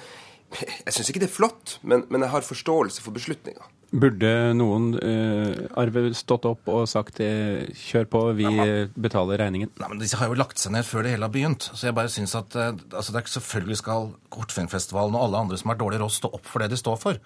Jeg 0.50 0.94
syns 0.94 1.10
ikke 1.12 1.22
det 1.22 1.28
er 1.30 1.36
flott, 1.36 1.76
men, 1.86 2.02
men 2.10 2.24
jeg 2.24 2.32
har 2.32 2.46
forståelse 2.46 3.04
for 3.04 3.14
beslutninga. 3.14 3.68
Burde 3.90 4.30
noen 4.54 4.92
uh, 5.02 5.78
Arve 5.78 6.12
stått 6.14 6.46
opp 6.46 6.68
og 6.70 6.84
sagt 6.90 7.18
uh, 7.22 7.66
kjør 7.74 8.06
på, 8.10 8.20
vi 8.38 8.50
betaler 8.94 9.40
regningen? 9.42 9.72
Nei, 9.80 9.88
men 9.90 10.02
Disse 10.02 10.18
har 10.20 10.30
jo 10.30 10.38
lagt 10.38 10.62
seg 10.62 10.76
ned 10.76 10.86
før 10.86 11.06
det 11.06 11.16
hele 11.16 11.26
har 11.26 11.34
begynt. 11.34 11.66
Så 11.74 11.88
jeg 11.88 11.96
bare 11.96 12.12
synes 12.12 12.36
at 12.38 12.54
uh, 12.58 12.70
altså 12.70 13.14
det 13.14 13.22
er 13.22 13.30
Selvfølgelig 13.30 13.78
skal 13.78 14.12
Kortfilmfestivalen 14.30 15.18
og 15.18 15.24
alle 15.26 15.42
andre 15.44 15.58
som 15.58 15.70
har 15.70 15.78
dårlig 15.78 16.00
råd, 16.02 16.14
stå 16.14 16.30
opp 16.38 16.46
for 16.46 16.62
det 16.62 16.70
de 16.72 16.78
står 16.78 16.96
for. 16.98 17.18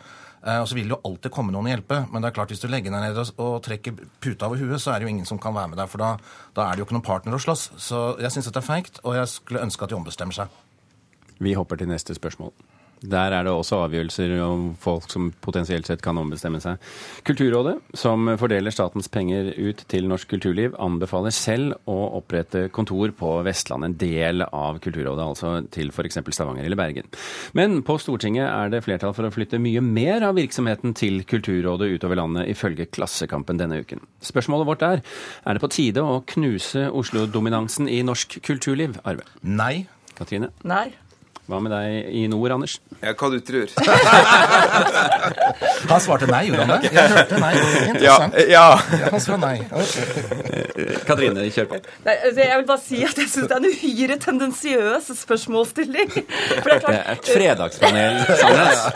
og 0.45 0.67
så 0.69 0.77
vil 0.77 0.89
det 0.89 0.93
jo 0.93 1.01
alltid 1.09 1.33
komme 1.33 1.53
noen 1.53 1.69
og 1.69 1.73
hjelpe. 1.73 2.01
Men 2.13 2.21
det 2.21 2.29
er 2.29 2.37
klart 2.37 2.53
hvis 2.53 2.61
du 2.61 2.69
legger 2.69 2.93
deg 2.93 3.07
ned 3.07 3.21
og, 3.23 3.33
og 3.41 3.55
trekker 3.65 3.97
puta 4.21 4.49
over 4.49 4.61
huet, 4.61 4.81
så 4.81 4.93
er 4.93 5.01
det 5.01 5.09
jo 5.09 5.15
ingen 5.15 5.29
som 5.29 5.41
kan 5.41 5.57
være 5.57 5.73
med 5.73 5.81
deg. 5.81 5.89
For 5.89 6.01
da, 6.01 6.15
da 6.57 6.69
er 6.69 6.77
det 6.77 6.85
jo 6.85 6.89
ikke 6.89 6.99
noen 6.99 7.09
partner 7.09 7.37
å 7.37 7.41
slåss. 7.41 7.71
Så 7.81 8.05
jeg 8.21 8.33
syns 8.33 8.53
det 8.53 8.61
er 8.61 8.69
feigt, 8.69 9.01
og 9.05 9.17
jeg 9.17 9.33
skulle 9.33 9.65
ønske 9.65 9.85
at 9.85 9.93
de 9.93 10.01
ombestemmer 10.01 10.37
seg. 10.37 10.63
Vi 11.41 11.57
hopper 11.57 11.81
til 11.81 11.93
neste 11.93 12.17
spørsmål. 12.17 12.53
Der 13.03 13.35
er 13.37 13.45
det 13.45 13.53
også 13.53 13.83
avgjørelser 13.85 14.33
om 14.45 14.67
folk 14.81 15.11
som 15.13 15.31
potensielt 15.45 15.89
sett 15.89 16.03
kan 16.05 16.19
ombestemme 16.21 16.61
seg. 16.63 16.81
Kulturrådet, 17.27 17.77
som 17.97 18.31
fordeler 18.41 18.75
statens 18.75 19.11
penger 19.13 19.51
ut 19.59 19.85
til 19.91 20.09
norsk 20.09 20.31
kulturliv, 20.31 20.77
anbefaler 20.81 21.35
selv 21.35 21.77
å 21.91 21.99
opprette 22.21 22.69
kontor 22.75 23.13
på 23.19 23.35
Vestlandet, 23.47 23.95
en 23.95 23.99
del 24.01 24.47
av 24.47 24.81
Kulturrådet, 24.85 25.25
altså 25.25 25.55
til 25.75 25.91
f.eks. 25.93 26.21
Stavanger 26.35 26.65
eller 26.65 26.81
Bergen. 26.81 27.11
Men 27.59 27.83
på 27.87 27.99
Stortinget 28.01 28.47
er 28.49 28.73
det 28.73 28.85
flertall 28.87 29.15
for 29.17 29.29
å 29.29 29.33
flytte 29.35 29.61
mye 29.63 29.83
mer 29.85 30.25
av 30.31 30.39
virksomheten 30.39 30.97
til 30.97 31.23
Kulturrådet 31.29 31.93
utover 31.99 32.21
landet, 32.21 32.49
ifølge 32.55 32.89
Klassekampen 32.95 33.61
denne 33.61 33.83
uken. 33.85 34.03
Spørsmålet 34.25 34.71
vårt 34.71 34.87
er 34.87 35.05
er 35.45 35.57
det 35.57 35.63
på 35.63 35.73
tide 35.73 36.05
å 36.05 36.23
knuse 36.35 36.89
Oslo-dominansen 36.95 37.89
i 37.91 38.01
norsk 38.07 38.39
kulturliv, 38.45 38.99
Arve? 39.05 39.27
Nei. 39.43 39.87
Katrine? 40.15 40.53
Nei. 40.63 40.93
Hva 41.45 41.59
med 41.61 41.69
deg 41.75 42.07
i 42.17 42.23
nord, 42.33 42.55
Anders? 42.55 42.79
Ja, 43.03 43.11
hva 43.13 43.29
du 43.29 43.37
tror. 43.45 43.69
Han 45.91 46.01
svarte 46.01 46.25
nei, 46.31 46.47
gjorde 46.49 46.65
han 46.65 46.81
det? 46.81 46.89
Jeg 46.95 47.11
hørte 47.13 47.37
nei. 47.43 47.53
Interessant. 47.91 48.35
Ja, 48.49 48.51
ja. 48.73 48.79
Han 49.13 49.21
svarte 49.21 49.43
nei. 49.43 49.59
Katrine, 51.05 51.45
kjør 51.53 51.67
på. 51.75 51.81
Nei, 52.07 52.15
altså, 52.15 52.41
jeg 52.41 52.57
vil 52.61 52.67
bare 52.71 52.81
si 52.81 53.05
at 53.05 53.19
jeg 53.21 53.29
syns 53.29 53.49
det 53.51 53.57
er 53.59 53.61
en 53.61 53.69
uhyre 53.69 54.17
tendensiøs 54.25 55.05
spørsmålsstilling. 55.21 56.11
For 56.15 56.69
det 56.71 56.77
er 56.79 56.83
klart, 56.87 57.05
et 57.13 57.29
fredagspanel, 57.29 58.15
Sandnes. 58.41 58.81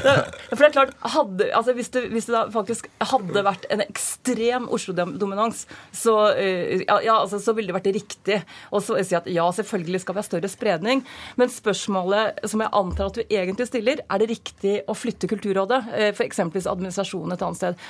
For 0.00 0.64
det 0.64 0.68
er 0.70 0.74
klart, 0.74 0.92
hadde, 1.12 1.48
altså 1.56 1.74
hvis, 1.76 1.90
det, 1.94 2.02
hvis 2.14 2.28
det 2.30 2.34
da 2.34 2.42
faktisk 2.52 2.88
hadde 3.12 3.42
vært 3.46 3.66
en 3.72 3.82
ekstrem 3.84 4.68
Oslo-dominans, 4.72 5.66
så, 5.92 6.14
eh, 6.32 6.84
ja, 6.86 6.96
ja, 7.04 7.18
altså, 7.20 7.40
så 7.42 7.54
ville 7.56 7.70
det 7.70 7.76
vært 7.76 7.90
riktig 7.94 8.40
å 8.72 8.80
si 8.80 9.16
at 9.18 9.28
ja, 9.30 9.46
selvfølgelig 9.54 10.02
skal 10.02 10.16
vi 10.16 10.22
ha 10.22 10.26
større 10.26 10.50
spredning. 10.50 11.04
Men 11.40 11.49
spørsmålet 11.52 12.40
som 12.48 12.62
jeg 12.64 12.72
antar 12.72 13.10
at 13.10 13.18
du 13.18 13.22
egentlig 13.26 13.66
stiller, 13.68 14.00
er 14.08 14.18
det 14.22 14.28
riktig 14.30 14.74
å 14.88 14.94
flytte 14.96 15.28
Kulturrådet, 15.30 15.80
f.eks. 15.90 16.16
for 16.16 16.26
eksempelvis 16.26 16.68
administrasjonen 16.70 17.34
et 17.36 17.42
annet 17.46 17.60
sted? 17.60 17.84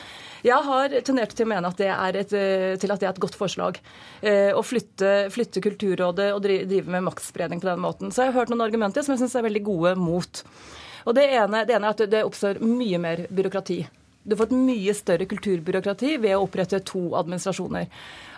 Jeg 0.47 0.65
har 0.65 0.95
tendert 1.05 1.35
til 1.37 1.45
å 1.45 1.51
mene 1.53 1.69
at 1.69 1.77
det 1.77 1.91
er 1.93 2.17
et, 2.23 2.33
eh, 2.33 2.77
til 2.81 2.91
at 2.95 3.01
det 3.03 3.07
er 3.09 3.13
et 3.15 3.21
godt 3.21 3.37
forslag. 3.37 3.79
eh, 4.23 4.51
Å 4.57 4.63
flytte, 4.65 5.31
flytte 5.31 5.61
Kulturrådet 5.61 6.33
og 6.35 6.43
dri- 6.43 6.65
drive 6.65 6.89
med 6.89 7.05
maktspredning 7.05 7.61
på 7.61 7.69
den 7.69 7.81
måten. 7.85 8.09
Så 8.11 8.25
jeg 8.25 8.33
har 8.33 8.41
hørt 8.41 8.49
noen 8.51 8.65
argumenter 8.65 9.05
som 9.05 9.15
jeg 9.15 9.21
syns 9.21 9.37
er 9.37 9.49
veldig 9.49 9.65
gode 9.65 9.97
mot. 9.97 10.43
Og 11.07 11.15
det 11.15 11.29
ene, 11.31 11.65
det 11.67 11.77
ene 11.77 11.87
er 11.87 11.91
at 11.97 12.11
det 12.11 12.25
oppstår 12.25 12.61
mye 12.61 12.99
mer 12.99 13.27
byråkrati. 13.29 13.87
Du 14.31 14.37
får 14.39 14.51
et 14.51 14.59
mye 14.71 14.95
større 14.95 15.27
kulturbyråkrati 15.31 16.15
ved 16.23 16.37
å 16.37 16.45
opprette 16.45 16.79
to 16.87 17.03
administrasjoner. 17.19 17.89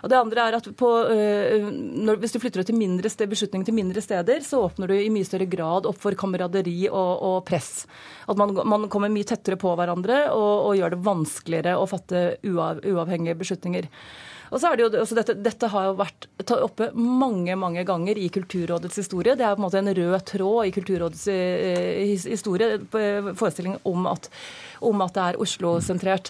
Og 0.03 0.11
det 0.11 0.17
andre 0.17 0.47
er 0.47 0.57
at 0.57 0.69
på, 0.77 0.89
øh, 1.13 1.67
når, 1.69 2.17
Hvis 2.23 2.33
du 2.33 2.39
flytter 2.41 2.65
til 2.65 2.75
mindre 2.79 3.09
sted, 3.09 3.29
beslutninger 3.29 3.69
til 3.69 3.77
mindre 3.77 4.01
steder, 4.01 4.41
så 4.41 4.63
åpner 4.65 4.89
du 4.89 4.95
i 4.97 5.11
mye 5.13 5.27
større 5.27 5.47
grad 5.47 5.85
opp 5.85 6.01
for 6.01 6.17
kameraderi 6.17 6.89
og, 6.89 7.13
og 7.29 7.37
press. 7.45 7.85
At 8.27 8.39
man, 8.39 8.55
man 8.65 8.89
kommer 8.89 9.13
mye 9.13 9.27
tettere 9.27 9.59
på 9.59 9.75
hverandre 9.77 10.25
og, 10.33 10.53
og 10.67 10.77
gjør 10.79 10.95
det 10.95 11.03
vanskeligere 11.05 11.77
å 11.77 11.87
fatte 11.89 12.25
uav, 12.43 12.81
uavhengige 12.83 13.37
beslutninger. 13.39 13.89
Og 14.53 14.61
så 14.61 14.69
er 14.69 14.77
det 14.77 14.85
jo, 14.85 14.89
altså 15.01 15.17
dette, 15.17 15.35
dette 15.41 15.69
har 15.73 15.87
jo 15.87 15.93
vært 15.97 16.27
tatt 16.43 16.61
oppe 16.61 16.91
mange 16.93 17.55
mange 17.57 17.81
ganger 17.87 18.19
i 18.21 18.27
Kulturrådets 18.33 18.99
historie. 19.01 19.33
Det 19.37 19.45
er 19.45 19.55
på 19.55 19.63
en 19.63 19.65
måte 19.65 19.81
en 19.81 19.93
rød 19.97 20.17
tråd 20.29 20.69
i 20.69 20.73
Kulturrådets 20.75 21.23
eh, 21.33 22.03
historie, 22.29 22.77
eh, 22.77 23.31
forestillingen 23.39 23.81
om 23.89 24.05
at, 24.11 24.29
om 24.85 25.01
at 25.05 25.17
det 25.17 25.25
er 25.25 25.41
Oslo-sentrert. 25.41 26.29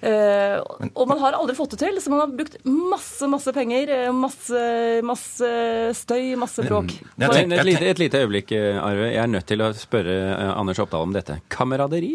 Uh, 0.00 0.56
og 0.96 1.02
man 1.10 1.18
har 1.20 1.34
aldri 1.36 1.52
fått 1.52 1.74
det 1.74 1.82
til, 1.82 1.98
så 2.00 2.08
man 2.08 2.22
har 2.22 2.30
brukt 2.32 2.54
masse 2.64 3.26
masse 3.28 3.52
penger, 3.52 3.90
masse, 4.16 4.62
masse 5.04 5.50
støy, 5.98 6.30
masse 6.40 6.64
bråk. 6.64 6.94
Et, 7.20 7.52
et 7.52 8.00
lite 8.00 8.22
øyeblikk, 8.24 8.54
Arve. 8.80 9.10
Jeg 9.12 9.20
er 9.20 9.28
nødt 9.28 9.48
til 9.50 9.60
å 9.60 9.68
spørre 9.76 10.16
Anders 10.54 10.80
Oppdal 10.80 11.04
om 11.04 11.12
dette. 11.12 11.42
Kameraderi? 11.52 12.14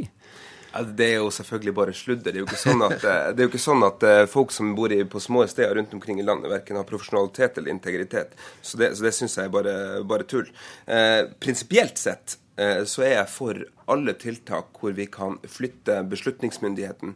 Ja, 0.75 0.83
Det 0.83 1.05
er 1.05 1.19
jo 1.21 1.29
selvfølgelig 1.31 1.73
bare 1.73 1.93
sludder. 1.95 2.31
Det 2.31 2.39
er 2.39 2.43
jo 2.43 2.47
ikke 2.49 2.59
sånn 2.59 2.83
at, 2.83 3.03
eh, 3.11 3.29
jo 3.39 3.47
ikke 3.47 3.61
sånn 3.63 3.85
at 3.87 4.03
eh, 4.03 4.23
folk 4.27 4.51
som 4.51 4.73
bor 4.75 4.91
i, 4.91 5.01
på 5.07 5.21
små 5.23 5.45
steder 5.47 5.77
rundt 5.79 5.93
omkring 5.95 6.19
i 6.19 6.25
landet, 6.27 6.51
verken 6.51 6.79
har 6.79 6.87
profesjonalitet 6.89 7.61
eller 7.61 7.71
integritet. 7.71 8.35
Så 8.61 8.81
det, 8.81 8.91
så 8.97 9.07
det 9.07 9.13
syns 9.15 9.37
jeg 9.39 9.47
er 9.47 9.53
bare, 9.55 9.75
bare 10.03 10.27
tull. 10.27 10.49
Eh, 10.85 11.21
Prinsipielt 11.39 12.01
sett 12.01 12.35
eh, 12.59 12.83
så 12.83 13.05
er 13.07 13.15
jeg 13.21 13.31
for 13.31 13.63
alle 13.91 14.15
tiltak 14.19 14.81
hvor 14.81 14.95
vi 14.97 15.07
kan 15.11 15.37
flytte 15.47 16.01
beslutningsmyndigheten 16.11 17.15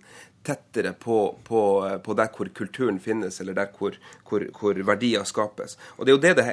tettere 0.50 0.96
på, 0.98 1.20
på, 1.48 1.62
på 2.06 2.18
der 2.18 2.34
hvor 2.36 2.50
kulturen 2.58 3.00
finnes, 3.04 3.40
eller 3.44 3.56
der 3.58 3.70
hvor, 3.78 3.96
hvor, 4.30 4.46
hvor 4.60 4.82
verdier 4.90 5.24
skapes. 5.30 5.78
Og 5.98 6.06
Det 6.06 6.14
er 6.14 6.18
jo 6.18 6.24
det 6.26 6.36
det 6.40 6.48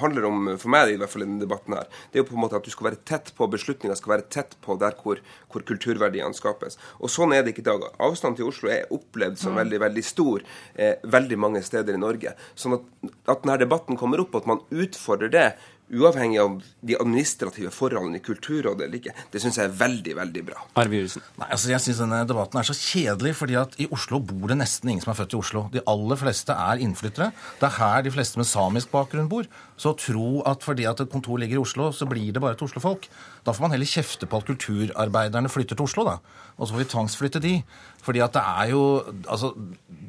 handler 0.00 0.28
om 0.30 0.52
for 0.58 0.70
meg, 0.72 0.94
i 0.94 0.98
hvert 1.00 1.10
fall 1.12 1.24
i 1.24 1.28
denne 1.28 1.42
debatten. 1.42 1.74
her. 1.74 1.90
Det 2.12 2.20
er 2.20 2.24
jo 2.24 2.28
på 2.30 2.36
en 2.38 2.44
måte 2.44 2.58
at 2.60 2.66
du 2.66 2.70
skal 2.72 2.90
være 2.90 3.02
tett 3.08 3.32
på 3.36 3.48
beslutninger, 3.50 3.96
skal 3.98 4.14
være 4.16 4.28
tett 4.38 4.54
på 4.64 4.78
der 4.80 4.94
hvor, 5.02 5.18
hvor 5.52 5.64
kulturverdiene 5.66 6.34
skapes. 6.36 6.78
Og 7.00 7.10
Sånn 7.14 7.34
er 7.34 7.42
det 7.42 7.54
ikke 7.54 7.64
i 7.64 7.68
dag. 7.72 7.86
Avstanden 8.02 8.38
til 8.40 8.48
Oslo 8.50 8.70
er 8.72 8.90
opplevd 8.94 9.38
som 9.40 9.54
Mm. 9.54 9.60
veldig 9.62 9.78
veldig 9.84 10.02
stor 10.04 10.42
eh, 10.74 10.94
veldig 11.04 11.38
mange 11.38 11.62
steder 11.62 11.94
i 11.94 12.00
Norge. 12.00 12.34
Sånn 12.58 12.74
at, 12.78 13.10
at 13.30 13.42
denne 13.44 13.58
debatten 13.60 13.96
kommer 14.00 14.20
opp, 14.22 14.34
at 14.34 14.46
man 14.50 14.62
utfordrer 14.70 15.30
det, 15.30 15.46
uavhengig 15.92 16.38
av 16.40 16.54
de 16.80 16.96
administrative 16.96 17.70
forholdene 17.74 18.18
i 18.18 18.24
Kulturrådet 18.24 18.86
eller 18.86 19.00
ikke, 19.00 19.14
det 19.32 19.42
syns 19.42 19.58
jeg 19.60 19.68
er 19.68 19.74
veldig, 19.78 20.14
veldig 20.16 20.44
bra. 20.46 20.62
Arve 20.80 21.02
Jusen. 21.02 21.24
Nei, 21.40 21.48
altså 21.52 21.72
jeg 21.72 21.84
synes 21.84 22.00
denne 22.04 22.22
debatten 22.28 22.60
er 22.60 22.68
så 22.68 22.76
kjedelig, 22.78 23.34
fordi 23.40 23.58
at 23.60 23.76
i 23.82 23.88
Oslo 23.94 24.20
bor 24.24 24.50
det 24.50 24.58
nesten 24.60 24.92
ingen 24.92 25.04
som 25.04 25.12
er 25.12 25.18
født 25.20 25.36
i 25.36 25.40
Oslo. 25.40 25.66
De 25.74 25.84
aller 25.90 26.20
fleste 26.20 26.56
er 26.56 26.82
innflyttere. 26.84 27.30
Det 27.60 27.68
er 27.68 27.76
her 27.78 28.06
de 28.06 28.14
fleste 28.14 28.40
med 28.40 28.48
samisk 28.48 28.92
bakgrunn 28.94 29.28
bor. 29.30 29.48
Så 29.80 29.92
å 29.92 29.98
tro 29.98 30.28
at 30.48 30.64
fordi 30.64 30.86
at 30.88 31.02
et 31.02 31.12
kontor 31.12 31.40
ligger 31.42 31.58
i 31.58 31.64
Oslo, 31.64 31.90
så 31.92 32.08
blir 32.08 32.32
det 32.32 32.42
bare 32.42 32.58
til 32.58 32.68
Oslo-folk. 32.68 33.08
Da 33.44 33.52
får 33.52 33.66
man 33.66 33.74
heller 33.74 33.90
kjefte 33.90 34.28
på 34.30 34.40
at 34.40 34.48
kulturarbeiderne 34.48 35.52
flytter 35.52 35.76
til 35.76 35.88
Oslo, 35.88 36.06
da. 36.08 36.18
Og 36.54 36.68
så 36.68 36.74
får 36.74 36.84
vi 36.84 36.90
tvangsflytte 36.92 37.42
de. 37.42 37.54
Fordi 38.04 38.20
at 38.24 38.36
det 38.36 38.42
er 38.44 38.70
jo 38.74 38.82
altså, 39.24 39.54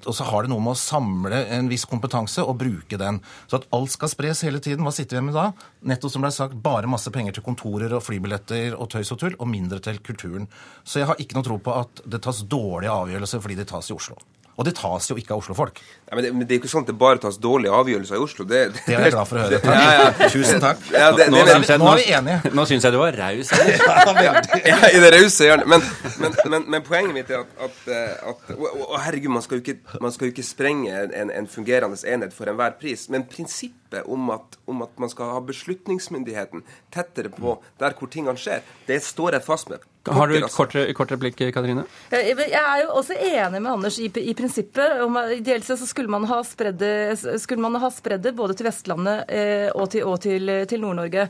Og 0.06 0.14
så 0.14 0.28
har 0.28 0.44
det 0.44 0.52
noe 0.52 0.64
med 0.64 0.76
å 0.76 0.80
samle 0.80 1.40
en 1.56 1.70
viss 1.72 1.88
kompetanse 1.90 2.44
og 2.44 2.58
bruke 2.62 3.00
den. 3.00 3.22
Så 3.50 3.62
at 3.62 3.68
alt 3.76 3.94
skal 3.94 4.12
spres 4.12 4.44
hele 4.46 4.62
tiden. 4.62 4.86
Hva 4.86 4.94
sitter 4.94 5.20
vi 5.20 5.26
med 5.30 5.38
da? 5.38 5.48
Nettopp 5.88 6.14
som 6.14 6.26
det 6.26 6.34
er 6.34 6.38
sagt, 6.38 6.60
bare 6.62 6.92
masse 6.92 7.12
penger 7.14 7.38
til 7.38 7.46
kontorer 7.48 7.96
og 7.96 8.04
flybilletter 8.06 8.76
og 8.78 8.92
tøys 8.94 9.14
og 9.16 9.22
tull, 9.22 9.40
og 9.40 9.50
mindre 9.50 9.82
til 9.82 10.02
kulturen. 10.06 10.50
Så 10.84 11.02
jeg 11.02 11.10
har 11.10 11.22
ikke 11.22 11.40
noe 11.40 11.48
tro 11.48 11.58
på 11.64 11.74
at 11.74 12.04
det 12.06 12.22
tas 12.26 12.44
dårlige 12.46 12.94
avgjørelser 12.94 13.42
fordi 13.42 13.58
de 13.62 13.70
tas 13.70 13.90
i 13.90 13.98
Oslo. 13.98 14.20
Og 14.56 14.64
det 14.64 14.72
tas 14.78 15.10
jo 15.12 15.18
ikke 15.20 15.34
av 15.36 15.42
Oslo-folk. 15.42 15.80
Ja, 16.08 16.16
men, 16.16 16.24
det, 16.24 16.30
men 16.32 16.48
det 16.48 16.56
er 16.56 16.60
ikke 16.62 16.70
sånn 16.72 16.86
at 16.86 16.88
det 16.88 16.94
bare 16.96 17.20
tas 17.20 17.36
dårlige 17.44 17.74
avgjørelser 17.76 18.16
i 18.16 18.22
Oslo. 18.24 18.46
Det, 18.48 18.60
Det 18.78 18.94
er 18.96 19.02
jeg 19.04 19.12
glad 19.12 19.28
for 19.28 19.40
å 19.42 19.42
høre. 19.44 19.58
Takk. 19.60 19.80
ja, 19.84 19.96
ja. 20.00 20.30
Tusen 20.32 20.62
takk. 20.64 20.86
Ja, 20.94 21.10
det, 21.12 21.26
Nå 21.34 21.42
det, 21.44 21.56
syns 21.58 21.72
jeg- 21.74 21.82
nå 21.82 21.90
er 21.92 22.00
vi 22.00 22.06
enige. 22.16 22.52
Nå 22.62 22.66
syns 22.70 22.88
jeg 22.88 22.96
du 22.96 23.00
var 23.02 23.18
raus. 23.20 23.50
ja, 23.52 24.78
I 24.96 25.02
det 25.04 25.10
rause 25.18 25.50
hjørnet. 25.50 25.68
Men, 25.74 25.84
men, 26.24 26.38
men, 26.54 26.68
men 26.76 26.86
poenget 26.88 27.18
mitt 27.18 27.34
er 27.36 27.42
at, 27.44 27.52
at, 27.68 27.82
eh, 27.92 28.30
at 28.32 28.54
og, 28.56 28.68
og 28.86 28.96
herregud, 29.04 29.34
man 29.36 29.44
skal 29.44 29.60
jo 29.60 29.66
ikke, 29.66 30.00
man 30.06 30.16
skal 30.16 30.30
jo 30.30 30.36
ikke 30.36 30.48
sprenge 30.48 31.02
en, 31.20 31.34
en 31.36 31.50
fungerende 31.52 32.00
enhet 32.16 32.32
for 32.38 32.48
enhver 32.52 32.78
pris. 32.80 33.08
Men 33.12 33.28
prinsippet 33.32 34.08
om 34.08 34.32
at, 34.38 34.56
om 34.72 34.86
at 34.88 34.96
man 35.04 35.12
skal 35.12 35.36
ha 35.36 35.42
beslutningsmyndigheten 35.52 36.64
tettere 36.96 37.32
på 37.36 37.58
der 37.82 37.96
hvor 38.00 38.08
tingene 38.12 38.40
skjer, 38.40 38.64
det 38.88 39.02
står 39.04 39.36
jeg 39.40 39.46
fast 39.52 39.70
med. 39.74 39.84
Har 40.06 40.28
du 40.30 40.36
et 40.36 40.44
altså. 40.44 40.66
kort, 40.66 40.76
kort 40.98 41.14
replikk, 41.16 41.40
Katrine? 41.56 41.86
Jeg 42.14 42.36
jeg 42.38 42.62
er 42.62 42.84
jo 42.84 42.92
også 43.00 43.16
enig 43.18 43.62
med 43.62 43.72
Anders 43.72 44.00
i, 44.00 44.10
i 44.22 44.34
prinsippet. 44.38 45.02
om 45.06 45.18
Ideelt 45.34 45.66
sett 45.66 45.82
så 45.82 45.88
skulle 45.90 46.12
man 46.12 46.28
ha 46.30 46.42
spredd 46.46 46.78
det, 46.82 46.96
skulle 47.42 47.64
man 47.64 47.80
ha 47.82 47.90
spredd 47.94 48.26
det 48.26 48.36
både 48.38 48.58
til 48.58 48.70
Vestlandet 48.70 49.32
eh, 49.34 49.70
og 49.74 49.90
til, 49.94 50.06
og 50.06 50.20
til, 50.22 50.52
til 50.70 50.84
Nord-Norge. 50.84 51.30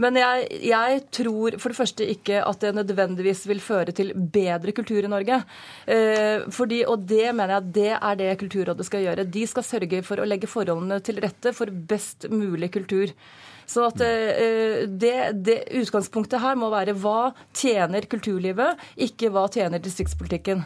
Men 0.00 0.18
jeg, 0.18 0.46
jeg 0.66 1.02
tror 1.14 1.56
for 1.62 1.70
det 1.70 1.78
første 1.78 2.06
ikke 2.10 2.40
at 2.42 2.64
det 2.64 2.72
nødvendigvis 2.74 3.44
vil 3.46 3.62
føre 3.62 3.94
til 3.94 4.10
bedre 4.14 4.74
kultur 4.74 5.06
i 5.06 5.10
Norge. 5.10 5.40
Eh, 5.86 6.46
fordi, 6.54 6.82
og 6.90 7.06
det 7.06 7.28
mener 7.30 7.56
jeg 7.56 7.72
det 7.78 7.92
er 7.94 8.18
det 8.18 8.32
Kulturrådet 8.40 8.86
skal 8.86 9.06
gjøre. 9.06 9.26
De 9.30 9.46
skal 9.50 9.66
sørge 9.66 10.02
for 10.06 10.20
å 10.20 10.26
legge 10.26 10.50
forholdene 10.50 10.98
til 11.04 11.22
rette 11.22 11.54
for 11.54 11.70
best 11.70 12.28
mulig 12.32 12.72
kultur. 12.74 13.14
Så 13.66 13.88
at 13.88 14.00
eh, 14.04 14.84
det, 14.88 15.16
det 15.46 15.58
utgangspunktet 15.80 16.42
her 16.42 16.58
må 16.60 16.70
være 16.72 16.96
hva 16.98 17.32
tjener 17.56 18.06
kulturlivet, 18.10 18.80
ikke 19.08 19.32
hva 19.34 19.46
tjener 19.52 19.82
distriktspolitikken. 19.82 20.64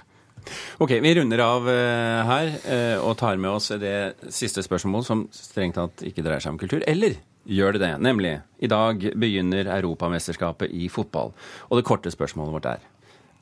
Ok, 0.80 0.94
vi 1.02 1.14
runder 1.18 1.42
av 1.44 1.66
eh, 1.68 2.28
her 2.28 2.52
eh, 2.64 2.98
og 3.02 3.16
tar 3.20 3.40
med 3.40 3.52
oss 3.52 3.72
det 3.80 4.30
siste 4.32 4.64
spørsmålet, 4.64 5.08
som 5.08 5.24
strengt 5.34 5.76
tatt 5.78 6.04
ikke 6.06 6.24
dreier 6.24 6.44
seg 6.44 6.54
om 6.54 6.60
kultur. 6.60 6.84
Eller 6.88 7.18
gjør 7.48 7.76
det 7.76 7.84
det? 7.84 7.94
Nemlig, 8.04 8.36
i 8.60 8.70
dag 8.70 9.02
begynner 9.18 9.70
Europamesterskapet 9.78 10.72
i 10.72 10.88
fotball. 10.92 11.34
Og 11.68 11.80
det 11.80 11.86
korte 11.88 12.12
spørsmålet 12.14 12.56
vårt 12.58 12.70
er 12.76 12.86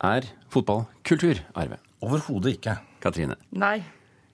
er 0.04 0.26
fotball 0.52 0.84
kulturarve? 1.08 1.78
Overhodet 2.04 2.58
ikke. 2.58 2.76
Katrine? 3.00 3.38
Nei. 3.56 3.78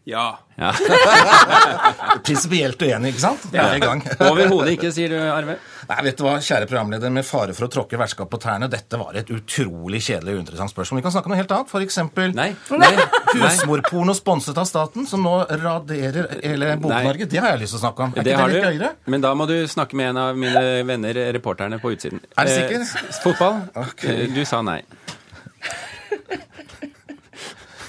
Ja. 0.04 0.38
Ja. 0.58 0.72
Prinsipielt 2.26 2.82
uenig, 2.82 3.12
ikke 3.14 3.22
sant? 3.22 3.44
Da 3.52 3.68
er 3.68 3.76
vi 3.76 3.78
i 3.78 3.82
gang. 3.84 4.00
Overhodet 4.30 4.72
ikke, 4.74 4.90
sier 4.94 5.12
du, 5.12 5.18
Arve. 5.30 5.54
Nei, 5.88 5.98
vet 6.06 6.18
du 6.18 6.24
hva, 6.26 6.32
Kjære 6.42 6.66
programleder, 6.70 7.12
med 7.14 7.26
fare 7.26 7.54
for 7.54 7.66
å 7.66 7.70
tråkke 7.72 7.98
vertskap 8.00 8.30
på 8.32 8.40
tærne, 8.42 8.68
dette 8.70 8.98
var 9.00 9.16
et 9.18 9.30
utrolig 9.34 10.00
kjedelig 10.02 10.34
og 10.34 10.40
uinteressant 10.42 10.72
spørsmål. 10.74 11.00
Vi 11.00 11.06
kan 11.06 11.14
snakke 11.14 11.30
om 11.30 11.34
noe 11.34 11.40
helt 11.40 11.54
annet. 11.54 11.70
For 11.72 11.86
eksempel 11.86 12.34
Nei. 12.36 12.48
Nei. 12.82 12.90
husmorporno 13.36 14.14
sponset 14.18 14.58
av 14.58 14.66
staten, 14.70 15.06
som 15.10 15.22
nå 15.26 15.36
raderer 15.62 16.30
hele 16.42 16.74
Bok-Norge. 16.82 17.30
Det 17.30 17.42
har 17.42 17.54
jeg 17.54 17.62
lyst 17.64 17.76
til 17.76 17.80
å 17.80 17.84
snakke 17.86 18.06
om. 18.08 18.14
Er 18.18 18.26
Det 18.26 18.34
ikke 18.34 18.42
har 18.42 18.52
det 18.52 18.58
litt 18.58 18.66
du, 18.66 18.70
gøyere? 18.72 18.92
men 19.14 19.24
da 19.26 19.34
må 19.38 19.48
du 19.50 19.56
snakke 19.70 19.98
med 19.98 20.12
en 20.12 20.22
av 20.26 20.38
mine 20.38 20.64
venner, 20.90 21.22
reporterne 21.38 21.78
på 21.82 21.94
utsiden. 21.94 22.22
Er 22.38 22.50
du 22.50 22.54
sikker? 22.58 22.86
Eh, 22.86 23.18
fotball? 23.22 23.62
Okay. 23.86 24.26
Du 24.34 24.42
sa 24.48 24.62
nei. 24.66 24.80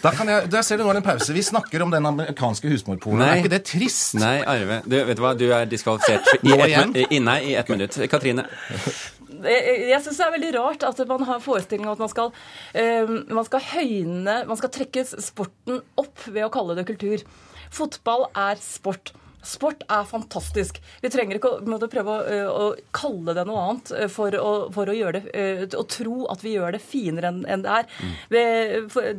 Da 0.04 0.12
kan 0.12 0.28
jeg, 0.28 0.50
der 0.52 0.66
ser 0.68 0.78
du 0.78 0.84
nå 0.84 0.92
en 0.92 1.06
pause. 1.06 1.32
Vi 1.36 1.42
snakker 1.46 1.82
om 1.86 1.92
den 1.94 2.06
amerikanske 2.10 2.68
husmorpornoen. 2.74 3.24
Er 3.24 3.40
ikke 3.40 3.52
det 3.54 3.62
trist? 3.70 4.18
Nei, 4.20 4.42
Arve. 4.44 4.82
Du, 4.84 4.98
vet 5.08 5.16
du 5.20 5.24
hva, 5.24 5.32
du 5.40 5.46
er 5.56 5.70
diskvalifisert 5.72 6.42
i 6.44 6.52
Nå 6.52 6.58
ett 6.60 6.68
igjen? 6.74 6.92
min- 6.98 7.08
i- 7.16 7.22
nei, 7.24 7.38
i 7.54 7.56
ett 7.56 7.72
minutt. 7.72 7.96
Katrine? 8.12 8.44
Jeg, 9.44 9.88
jeg 9.90 10.02
syns 10.06 10.20
det 10.20 10.26
er 10.28 10.36
veldig 10.36 10.52
rart 10.58 10.84
at 10.88 11.00
man 11.10 11.24
har 11.28 11.40
forestilling 11.44 11.88
om 11.88 11.96
at 11.96 12.04
man 12.04 12.12
skal, 12.12 12.30
eh, 12.76 13.08
man 13.34 13.44
skal 13.48 13.60
høyne 13.74 14.36
Man 14.48 14.60
skal 14.60 14.70
trekke 14.70 15.04
sporten 15.08 15.82
opp 16.00 16.28
ved 16.28 16.46
å 16.46 16.52
kalle 16.54 16.76
det 16.78 16.86
kultur. 16.88 17.24
Fotball 17.74 18.28
er 18.36 18.60
sport. 18.62 19.12
Sport 19.44 19.82
er 19.92 20.06
fantastisk. 20.08 20.78
Vi 21.04 21.10
trenger 21.12 21.36
ikke 21.36 21.50
å, 21.60 21.88
prøve 21.92 22.14
å, 22.14 22.20
eh, 22.32 22.48
å, 22.48 22.70
kalle 22.96 23.34
det 23.36 23.44
noe 23.50 23.60
annet 23.66 23.92
eh, 23.92 24.08
for 24.08 24.32
å, 24.40 24.54
for 24.72 24.88
å 24.88 24.96
gjøre 24.96 25.24
det 25.26 25.76
Å 25.76 25.84
tro 25.92 26.28
at 26.32 26.44
vi 26.46 26.54
gjør 26.56 26.78
det 26.78 26.82
finere 26.86 27.28
enn 27.34 27.42
enn 27.48 27.66
det 27.66 27.74
er. 27.82 27.90
Mm. 28.00 28.14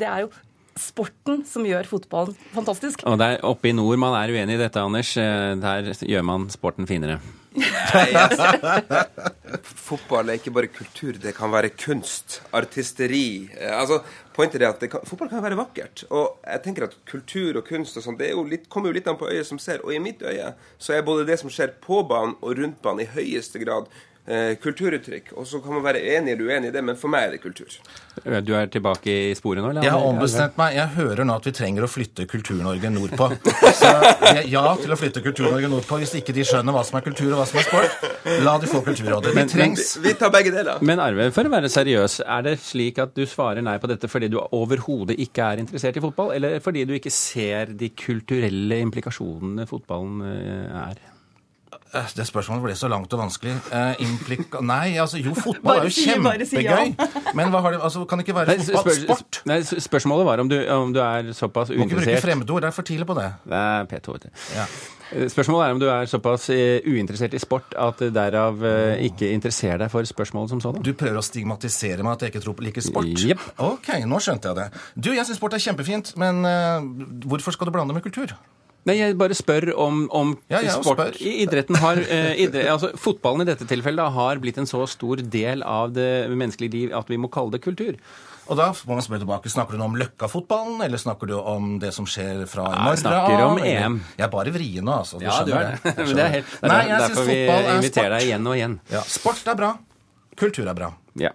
Det 0.01 0.09
er 0.09 0.25
jo 0.25 0.31
sporten 0.81 1.45
som 1.49 1.67
gjør 1.67 1.87
fotballen 1.89 2.37
fantastisk. 2.55 3.05
Og 3.09 3.19
det 3.21 3.31
er 3.35 3.47
oppe 3.47 3.71
i 3.71 3.77
nord 3.77 4.01
man 4.03 4.17
er 4.19 4.35
uenig 4.35 4.59
i 4.59 4.63
dette, 4.65 4.83
Anders. 4.83 5.15
Der 5.15 5.95
gjør 6.09 6.27
man 6.27 6.51
sporten 6.53 6.89
finere. 6.91 7.21
Fotball 9.89 10.29
er 10.29 10.39
ikke 10.41 10.51
bare 10.55 10.71
kultur, 10.75 11.13
det 11.23 11.35
kan 11.37 11.53
være 11.53 11.71
kunst, 11.79 12.41
artisteri. 12.55 13.49
Altså, 13.61 14.01
Pointet 14.35 14.63
er 14.63 14.73
at 14.73 14.83
kan, 14.91 15.05
Fotball 15.07 15.31
kan 15.31 15.43
være 15.45 15.59
vakkert. 15.59 16.05
Og 16.11 16.41
jeg 16.43 16.63
tenker 16.65 16.89
at 16.89 16.97
kultur 17.07 17.61
og 17.61 17.65
kunst 17.69 17.97
og 17.99 18.03
sånn, 18.07 18.19
det 18.19 18.33
jo 18.33 18.43
litt, 18.49 18.67
kommer 18.73 18.91
jo 18.91 18.97
litt 18.99 19.09
an 19.11 19.21
på 19.21 19.31
øyet 19.31 19.47
som 19.47 19.59
ser. 19.63 19.79
Og 19.87 19.95
i 19.95 20.03
mitt 20.03 20.23
øye 20.27 20.49
så 20.79 20.97
er 20.97 21.07
både 21.07 21.29
det 21.29 21.39
som 21.43 21.51
skjer 21.53 21.71
på 21.85 22.03
banen 22.11 22.35
og 22.41 22.59
rundt 22.59 22.83
banen, 22.83 23.05
i 23.05 23.13
høyeste 23.15 23.59
grad 23.63 23.85
eh, 23.87 23.95
kulturuttrykk. 24.25 25.35
Og 25.37 25.47
så 25.47 25.61
kan 25.61 25.77
man 25.77 25.85
være 25.85 26.01
enig 26.17 26.33
eller 26.33 26.49
uenig 26.49 26.71
i 26.71 26.75
det, 26.75 26.83
men 26.85 26.97
for 26.97 27.13
meg 27.13 27.27
er 27.27 27.35
det 27.35 27.43
kultur. 27.43 27.75
Du 28.47 28.55
er 28.57 28.71
tilbake 28.73 29.13
i 29.31 29.35
sporet 29.37 29.61
nå? 29.61 29.71
eller? 29.71 29.85
Jeg 29.85 29.93
har 29.93 30.07
ombestemt 30.07 30.57
meg. 30.57 30.77
Jeg 30.79 30.93
hører 30.97 31.27
nå 31.29 31.37
at 31.37 31.49
vi 31.49 31.53
trenger 31.57 31.85
å 31.85 31.91
flytte 31.91 32.25
Kultur-Norge 32.31 32.91
nordpå. 32.95 33.29
Så 33.75 33.91
jeg 34.39 34.47
ja 34.55 34.65
til 34.81 34.95
å 34.95 34.99
flytte 34.99 35.23
Kultur-Norge 35.25 35.71
nordpå 35.73 35.99
hvis 36.01 36.15
ikke 36.21 36.35
de 36.37 36.47
skjønner 36.47 36.77
hva 36.77 36.85
som 36.87 36.99
er 37.01 37.05
kultur 37.05 37.33
og 37.33 37.41
hva 37.43 37.47
som 37.51 37.61
er 37.61 37.69
sport. 37.69 38.07
La 38.47 38.57
de 38.63 38.71
få 38.71 38.81
Kulturrådet. 38.87 39.35
Vi 39.37 39.47
trengs. 39.51 39.95
Vi 40.05 40.15
tar 40.19 40.33
begge 40.35 40.55
deler. 40.55 40.81
Men 40.85 41.03
Arve, 41.03 41.29
for 41.35 41.45
å 41.45 41.53
være 41.53 41.73
seriøs, 41.73 42.21
er 42.25 42.47
det 42.47 42.59
slik 42.65 43.01
at 43.03 43.17
du 43.17 43.25
svarer 43.29 43.65
nei 43.65 43.77
på 43.83 43.91
dette 43.91 44.09
fordi 44.11 44.31
du 44.33 44.39
overhodet 44.45 45.19
ikke 45.21 45.51
er 45.53 45.65
interessert 45.65 45.99
i 45.99 46.05
fotball, 46.05 46.33
eller 46.37 46.61
fordi 46.65 46.87
du 46.89 46.95
ikke 46.97 47.13
ser 47.13 47.75
de 47.77 47.91
kulturelle 47.99 48.81
implikasjonene 48.87 49.67
fotballen 49.69 50.23
eh, 50.31 50.79
er? 50.85 51.03
Eh, 51.95 52.15
det 52.17 52.27
spørsmålet 52.27 52.65
ble 52.65 52.75
så 52.79 52.89
langt 52.91 53.13
og 53.15 53.21
vanskelig. 53.23 53.55
Eh, 53.71 54.03
implika... 54.03 54.63
Nei, 54.73 54.97
altså 55.03 55.21
jo, 55.23 55.35
fotball 55.39 55.85
er 55.85 55.89
jo 55.89 55.95
kjempegøy. 55.95 56.95
Men 57.39 57.53
hva 57.55 57.63
har 57.65 57.77
det, 57.77 57.81
altså, 57.87 58.03
kan 58.11 58.21
det 58.21 58.27
ikke 58.27 58.39
være 58.41 58.57
fotball? 58.67 58.99
Sport? 59.05 59.41
Nei, 59.51 59.61
spørsmålet 59.63 60.27
var 60.27 60.43
om 60.43 60.51
du, 60.51 60.57
om 60.75 60.95
du 60.95 61.01
er 61.05 61.31
såpass 61.37 61.71
uinteressert 61.71 61.85
Må 61.85 61.89
ikke 61.93 62.03
bruke 62.03 62.25
fremmedord, 62.25 62.65
det 62.65 62.71
er 62.71 62.77
for 62.77 62.89
tidlig 62.89 63.07
på 63.07 63.17
det. 63.19 63.29
Det 63.47 63.61
er 63.61 63.87
P2. 63.93 64.17
Ja. 64.57 64.65
Eh, 65.13 65.29
spørsmålet 65.31 65.67
er 65.67 65.77
om 65.77 65.83
du 65.85 65.87
er 65.93 66.11
såpass 66.11 66.49
uinteressert 66.51 67.37
i 67.39 67.43
sport 67.43 67.79
at 67.79 68.03
det 68.03 68.11
derav 68.17 68.67
ikke 69.05 69.31
interesserer 69.37 69.85
deg 69.85 69.93
for 69.93 70.11
spørsmålet 70.11 70.57
som 70.57 70.65
sådan. 70.65 70.83
Du 70.83 70.95
prøver 70.99 71.21
å 71.21 71.25
stigmatisere 71.25 72.03
meg 72.03 72.17
at 72.17 72.27
jeg 72.27 72.35
ikke 72.35 72.45
tror 72.49 72.59
på 72.59 72.67
like 72.67 72.83
sport? 72.83 73.15
Yep. 73.23 73.47
Ok, 73.69 73.95
nå 74.03 74.19
skjønte 74.25 74.51
jeg 74.51 74.63
det. 74.65 74.85
Du, 74.99 75.13
jeg 75.15 75.29
syns 75.29 75.39
sport 75.39 75.55
er 75.55 75.63
kjempefint, 75.63 76.15
men 76.19 76.43
uh, 76.43 76.83
hvorfor 77.31 77.55
skal 77.55 77.71
du 77.71 77.77
blande 77.77 77.95
med 77.95 78.03
kultur? 78.03 78.35
Nei, 78.85 78.99
jeg 78.99 79.17
bare 79.17 79.37
spør 79.37 79.71
om, 79.81 80.05
om 80.13 80.35
ja, 80.53 80.61
sport. 80.75 81.01
Spør. 81.01 81.17
Idretten 81.25 81.79
har, 81.81 82.01
eh, 82.05 82.35
idrett, 82.45 82.69
altså, 82.69 82.91
Fotballen 83.01 83.47
i 83.47 83.49
dette 83.49 83.65
tilfellet 83.69 84.13
har 84.13 84.43
blitt 84.43 84.61
en 84.61 84.69
så 84.69 84.83
stor 84.91 85.23
del 85.25 85.65
av 85.65 85.95
det 85.97 86.29
menneskelige 86.33 86.75
liv 86.75 86.97
at 86.97 87.09
vi 87.09 87.19
må 87.21 87.33
kalle 87.33 87.57
det 87.57 87.63
kultur. 87.65 87.97
Og 88.45 88.59
da 88.61 88.67
må 88.85 88.99
man 88.99 89.05
spørre 89.05 89.23
tilbake, 89.23 89.49
Snakker 89.49 89.79
du 89.79 89.81
nå 89.81 89.87
om 89.89 89.97
Løkka-fotballen, 89.97 90.83
eller 90.85 91.01
snakker 91.01 91.31
du 91.31 91.39
om 91.39 91.79
det 91.81 91.95
som 91.97 92.05
skjer 92.05 92.45
fra 92.51 92.67
i 92.69 92.77
morgen? 92.77 92.91
Jeg 92.93 93.03
snakker 93.07 93.45
om 93.47 93.63
EM. 93.63 93.99
Jeg 94.19 94.27
er 94.27 94.33
bare 94.35 94.53
vrien 94.53 94.85
nå, 94.85 94.99
altså. 95.01 95.21
Du 95.23 95.25
ja, 95.25 95.39
skjønner 95.39 95.79
det. 95.81 95.95
Men 96.05 96.13
det 96.13 96.27
er 96.27 96.35
helt, 96.37 96.53
det 96.53 96.69
er 96.69 96.75
Nei, 96.75 97.01
derfor 97.07 97.31
vi 97.31 97.41
inviterer 97.79 98.17
deg 98.19 98.29
igjen 98.29 98.53
og 98.53 98.59
igjen. 98.59 98.79
Ja, 98.93 99.05
Sport 99.17 99.49
er 99.49 99.61
bra. 99.65 99.73
Kultur 100.37 100.69
er 100.69 100.77
bra. 100.77 100.93
Ja. 101.21 101.33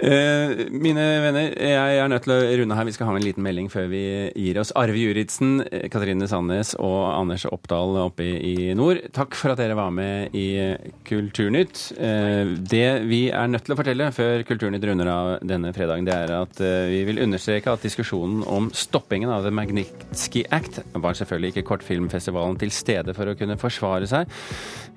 Uh, 0.00 0.64
mine 0.72 1.02
venner, 1.20 1.50
jeg 1.60 1.96
er 2.00 2.08
nødt 2.08 2.24
til 2.24 2.32
å 2.32 2.38
runde 2.62 2.76
her. 2.78 2.86
Vi 2.88 2.94
skal 2.96 3.08
ha 3.08 3.12
med 3.12 3.20
en 3.20 3.28
liten 3.28 3.44
melding 3.44 3.68
før 3.68 3.90
vi 3.92 4.00
gir 4.32 4.56
oss. 4.62 4.72
Arve 4.78 4.96
Juritzen, 4.96 5.60
Katrine 5.92 6.28
Sandnes 6.30 6.72
og 6.80 7.12
Anders 7.12 7.44
Oppdal 7.50 7.98
oppe 8.06 8.24
i 8.24 8.72
nord, 8.78 9.02
takk 9.12 9.36
for 9.36 9.52
at 9.52 9.60
dere 9.60 9.76
var 9.76 9.92
med 9.92 10.32
i 10.36 10.76
Kulturnytt. 11.04 11.92
Uh, 12.00 12.56
det 12.56 13.04
vi 13.10 13.28
er 13.28 13.52
nødt 13.52 13.64
til 13.68 13.76
å 13.76 13.80
fortelle 13.80 14.08
før 14.16 14.46
Kulturnytt 14.48 14.86
runder 14.88 15.08
av 15.12 15.26
denne 15.44 15.74
fredagen, 15.76 16.08
det 16.08 16.16
er 16.16 16.32
at 16.38 16.56
vi 16.60 17.04
vil 17.08 17.20
understreke 17.20 17.72
at 17.72 17.84
diskusjonen 17.84 18.44
om 18.48 18.70
stoppingen 18.72 19.30
av 19.32 19.44
The 19.44 19.52
Magnitsky 19.52 20.44
Act 20.54 20.80
var 20.96 21.14
selvfølgelig 21.18 21.50
ikke 21.54 21.68
kortfilmfestivalen 21.74 22.56
til 22.60 22.70
stede 22.72 23.14
for 23.16 23.26
å 23.28 23.36
kunne 23.36 23.60
forsvare 23.60 24.06
seg. 24.08 24.26